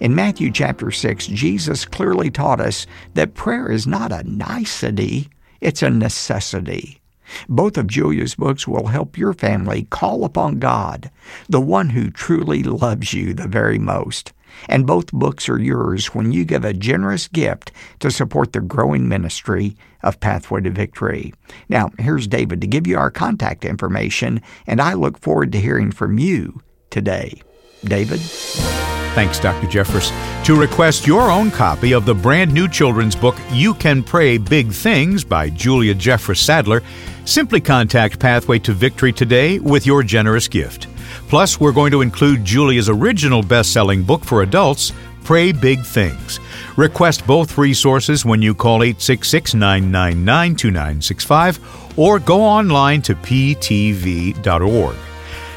In 0.00 0.14
Matthew 0.14 0.50
chapter 0.50 0.90
6, 0.90 1.28
Jesus 1.28 1.84
clearly 1.84 2.30
taught 2.30 2.60
us 2.60 2.86
that 3.14 3.34
prayer 3.34 3.70
is 3.70 3.86
not 3.86 4.12
a 4.12 4.24
nicety, 4.24 5.28
it's 5.60 5.82
a 5.82 5.90
necessity. 5.90 7.00
Both 7.48 7.76
of 7.76 7.86
Julia's 7.86 8.34
books 8.34 8.66
will 8.66 8.88
help 8.88 9.16
your 9.18 9.32
family 9.32 9.84
call 9.90 10.24
upon 10.24 10.58
God, 10.58 11.10
the 11.48 11.60
one 11.60 11.90
who 11.90 12.10
truly 12.10 12.62
loves 12.62 13.12
you 13.12 13.34
the 13.34 13.48
very 13.48 13.78
most. 13.78 14.32
And 14.68 14.86
both 14.86 15.12
books 15.12 15.48
are 15.48 15.58
yours 15.58 16.14
when 16.14 16.32
you 16.32 16.44
give 16.44 16.64
a 16.64 16.72
generous 16.72 17.28
gift 17.28 17.72
to 18.00 18.10
support 18.10 18.52
the 18.52 18.60
growing 18.60 19.08
ministry 19.08 19.76
of 20.02 20.20
Pathway 20.20 20.60
to 20.62 20.70
Victory. 20.70 21.34
Now, 21.68 21.90
here's 21.98 22.26
David 22.26 22.60
to 22.60 22.66
give 22.66 22.86
you 22.86 22.96
our 22.96 23.10
contact 23.10 23.64
information, 23.64 24.40
and 24.66 24.80
I 24.80 24.94
look 24.94 25.18
forward 25.18 25.52
to 25.52 25.60
hearing 25.60 25.90
from 25.90 26.18
you 26.18 26.62
today. 26.90 27.42
David? 27.84 28.20
Thanks, 29.14 29.38
Dr. 29.38 29.68
Jeffress. 29.68 30.10
To 30.44 30.56
request 30.56 31.06
your 31.06 31.30
own 31.30 31.50
copy 31.50 31.92
of 31.92 32.04
the 32.04 32.14
brand 32.14 32.52
new 32.52 32.68
children's 32.68 33.14
book, 33.14 33.36
You 33.52 33.74
Can 33.74 34.02
Pray 34.02 34.38
Big 34.38 34.72
Things 34.72 35.22
by 35.22 35.50
Julia 35.50 35.94
Jeffress 35.94 36.38
Sadler, 36.38 36.82
simply 37.24 37.60
contact 37.60 38.18
Pathway 38.18 38.58
to 38.60 38.72
Victory 38.72 39.12
today 39.12 39.58
with 39.58 39.86
your 39.86 40.02
generous 40.02 40.48
gift. 40.48 40.86
Plus, 41.28 41.60
we're 41.60 41.72
going 41.72 41.90
to 41.92 42.02
include 42.02 42.44
Julia's 42.44 42.88
original 42.88 43.42
best 43.42 43.72
selling 43.72 44.02
book 44.02 44.24
for 44.24 44.42
adults, 44.42 44.92
Pray 45.24 45.52
Big 45.52 45.84
Things. 45.84 46.38
Request 46.76 47.26
both 47.26 47.56
resources 47.56 48.24
when 48.24 48.42
you 48.42 48.54
call 48.54 48.82
866 48.82 49.54
999 49.54 50.56
2965 50.56 51.98
or 51.98 52.18
go 52.18 52.42
online 52.42 53.00
to 53.02 53.14
ptv.org. 53.14 54.96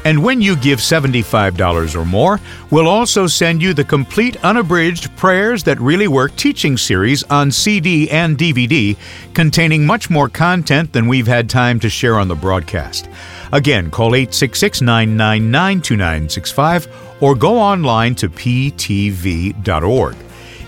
And 0.08 0.24
when 0.24 0.42
you 0.42 0.56
give 0.56 0.80
$75 0.80 1.94
or 1.94 2.06
more, 2.06 2.40
we'll 2.72 2.88
also 2.88 3.28
send 3.28 3.62
you 3.62 3.74
the 3.74 3.84
complete 3.84 4.42
unabridged 4.42 5.14
Prayers 5.18 5.64
That 5.64 5.82
Really 5.82 6.08
Work 6.08 6.34
teaching 6.38 6.78
series 6.78 7.24
on 7.24 7.52
CD 7.52 8.10
and 8.10 8.38
DVD, 8.38 8.96
containing 9.34 9.86
much 9.86 10.10
more 10.10 10.30
content 10.30 10.94
than 10.94 11.08
we've 11.08 11.28
had 11.28 11.50
time 11.50 11.78
to 11.82 11.90
share 11.90 12.18
on 12.18 12.30
the 12.30 12.36
broadcast. 12.36 13.10
Again, 13.52 13.92
call 13.92 14.16
866 14.16 14.82
999 14.82 15.82
2965 15.82 16.88
or 17.22 17.36
go 17.36 17.60
online 17.60 18.16
to 18.16 18.30
ptv.org. 18.30 20.16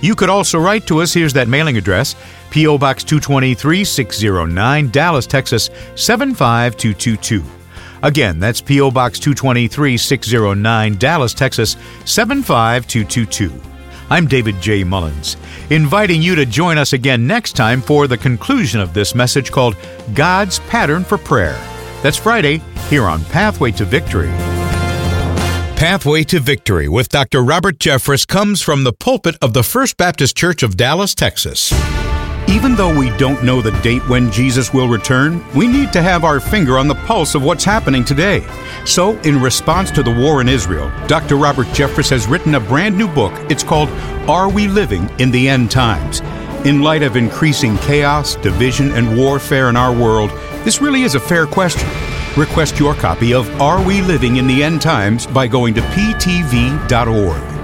You 0.02 0.16
could 0.16 0.30
also 0.30 0.60
write 0.60 0.86
to 0.88 1.00
us. 1.00 1.14
Here's 1.14 1.32
that 1.32 1.48
mailing 1.48 1.78
address 1.78 2.18
P.O. 2.50 2.78
Box 2.78 3.06
223 3.06 3.86
609, 3.86 4.90
Dallas, 4.90 5.26
Texas 5.26 5.70
75222. 5.96 7.59
Again, 8.04 8.40
that's 8.40 8.62
P.O. 8.62 8.92
Box 8.92 9.20
223 9.20 9.98
609, 9.98 10.96
Dallas, 10.98 11.34
Texas 11.34 11.76
75222. 12.06 13.52
I'm 14.10 14.26
David 14.26 14.60
J. 14.60 14.84
Mullins, 14.84 15.38
inviting 15.70 16.22
you 16.22 16.34
to 16.36 16.46
join 16.46 16.78
us 16.78 16.94
again 16.94 17.28
next 17.28 17.54
time 17.54 17.82
for 17.82 18.08
the 18.08 18.18
conclusion 18.18 18.80
of 18.80 18.94
this 18.94 19.14
message 19.14 19.52
called 19.52 19.76
God's 20.16 20.60
Pattern 20.62 21.04
for 21.04 21.18
Prayer. 21.18 21.54
That's 22.02 22.18
Friday 22.18 22.62
here 22.88 23.04
on 23.04 23.24
Pathway 23.26 23.72
to 23.74 23.86
Victory. 23.86 24.30
Pathway 25.80 26.24
to 26.26 26.40
Victory 26.40 26.90
with 26.90 27.10
Dr. 27.10 27.44
Robert 27.44 27.78
Jeffress 27.78 28.28
comes 28.28 28.62
from 28.62 28.84
the 28.84 28.94
pulpit 28.94 29.38
of 29.42 29.54
the 29.54 29.64
First 29.64 29.96
Baptist 29.96 30.36
Church 30.36 30.64
of 30.64 30.76
Dallas, 30.76 31.14
Texas. 31.14 31.72
Even 32.50 32.74
though 32.74 32.98
we 32.98 33.16
don't 33.16 33.44
know 33.44 33.62
the 33.62 33.80
date 33.84 34.02
when 34.10 34.32
Jesus 34.32 34.74
will 34.74 34.90
return, 34.90 35.46
we 35.54 35.68
need 35.68 35.94
to 35.94 36.02
have 36.02 36.24
our 36.24 36.40
finger 36.40 36.80
on 36.80 36.88
the 36.88 36.96
pulse 36.96 37.36
of 37.36 37.44
what's 37.44 37.64
happening 37.64 38.04
today. 38.04 38.44
So, 38.86 39.20
in 39.20 39.40
response 39.40 39.92
to 39.92 40.02
the 40.02 40.10
war 40.10 40.42
in 40.42 40.50
Israel, 40.50 40.92
Dr. 41.06 41.36
Robert 41.36 41.68
Jeffress 41.68 42.10
has 42.10 42.26
written 42.26 42.56
a 42.56 42.60
brand 42.60 42.98
new 42.98 43.08
book. 43.08 43.34
It's 43.52 43.62
called 43.62 43.90
Are 44.28 44.50
We 44.50 44.68
Living 44.68 45.12
in 45.20 45.30
the 45.30 45.48
End 45.48 45.70
Times? 45.70 46.22
In 46.66 46.82
light 46.82 47.04
of 47.04 47.16
increasing 47.16 47.78
chaos, 47.78 48.34
division, 48.38 48.94
and 48.94 49.16
warfare 49.16 49.70
in 49.70 49.76
our 49.76 49.94
world, 49.94 50.32
this 50.66 50.82
really 50.82 51.04
is 51.04 51.14
a 51.14 51.20
fair 51.20 51.46
question. 51.46 51.88
Request 52.36 52.80
your 52.80 52.96
copy 52.96 53.32
of 53.32 53.48
Are 53.62 53.86
We 53.86 54.02
Living 54.02 54.38
in 54.38 54.48
the 54.48 54.64
End 54.64 54.82
Times 54.82 55.28
by 55.28 55.46
going 55.46 55.76
to 55.76 55.82
ptv.org. 55.82 57.59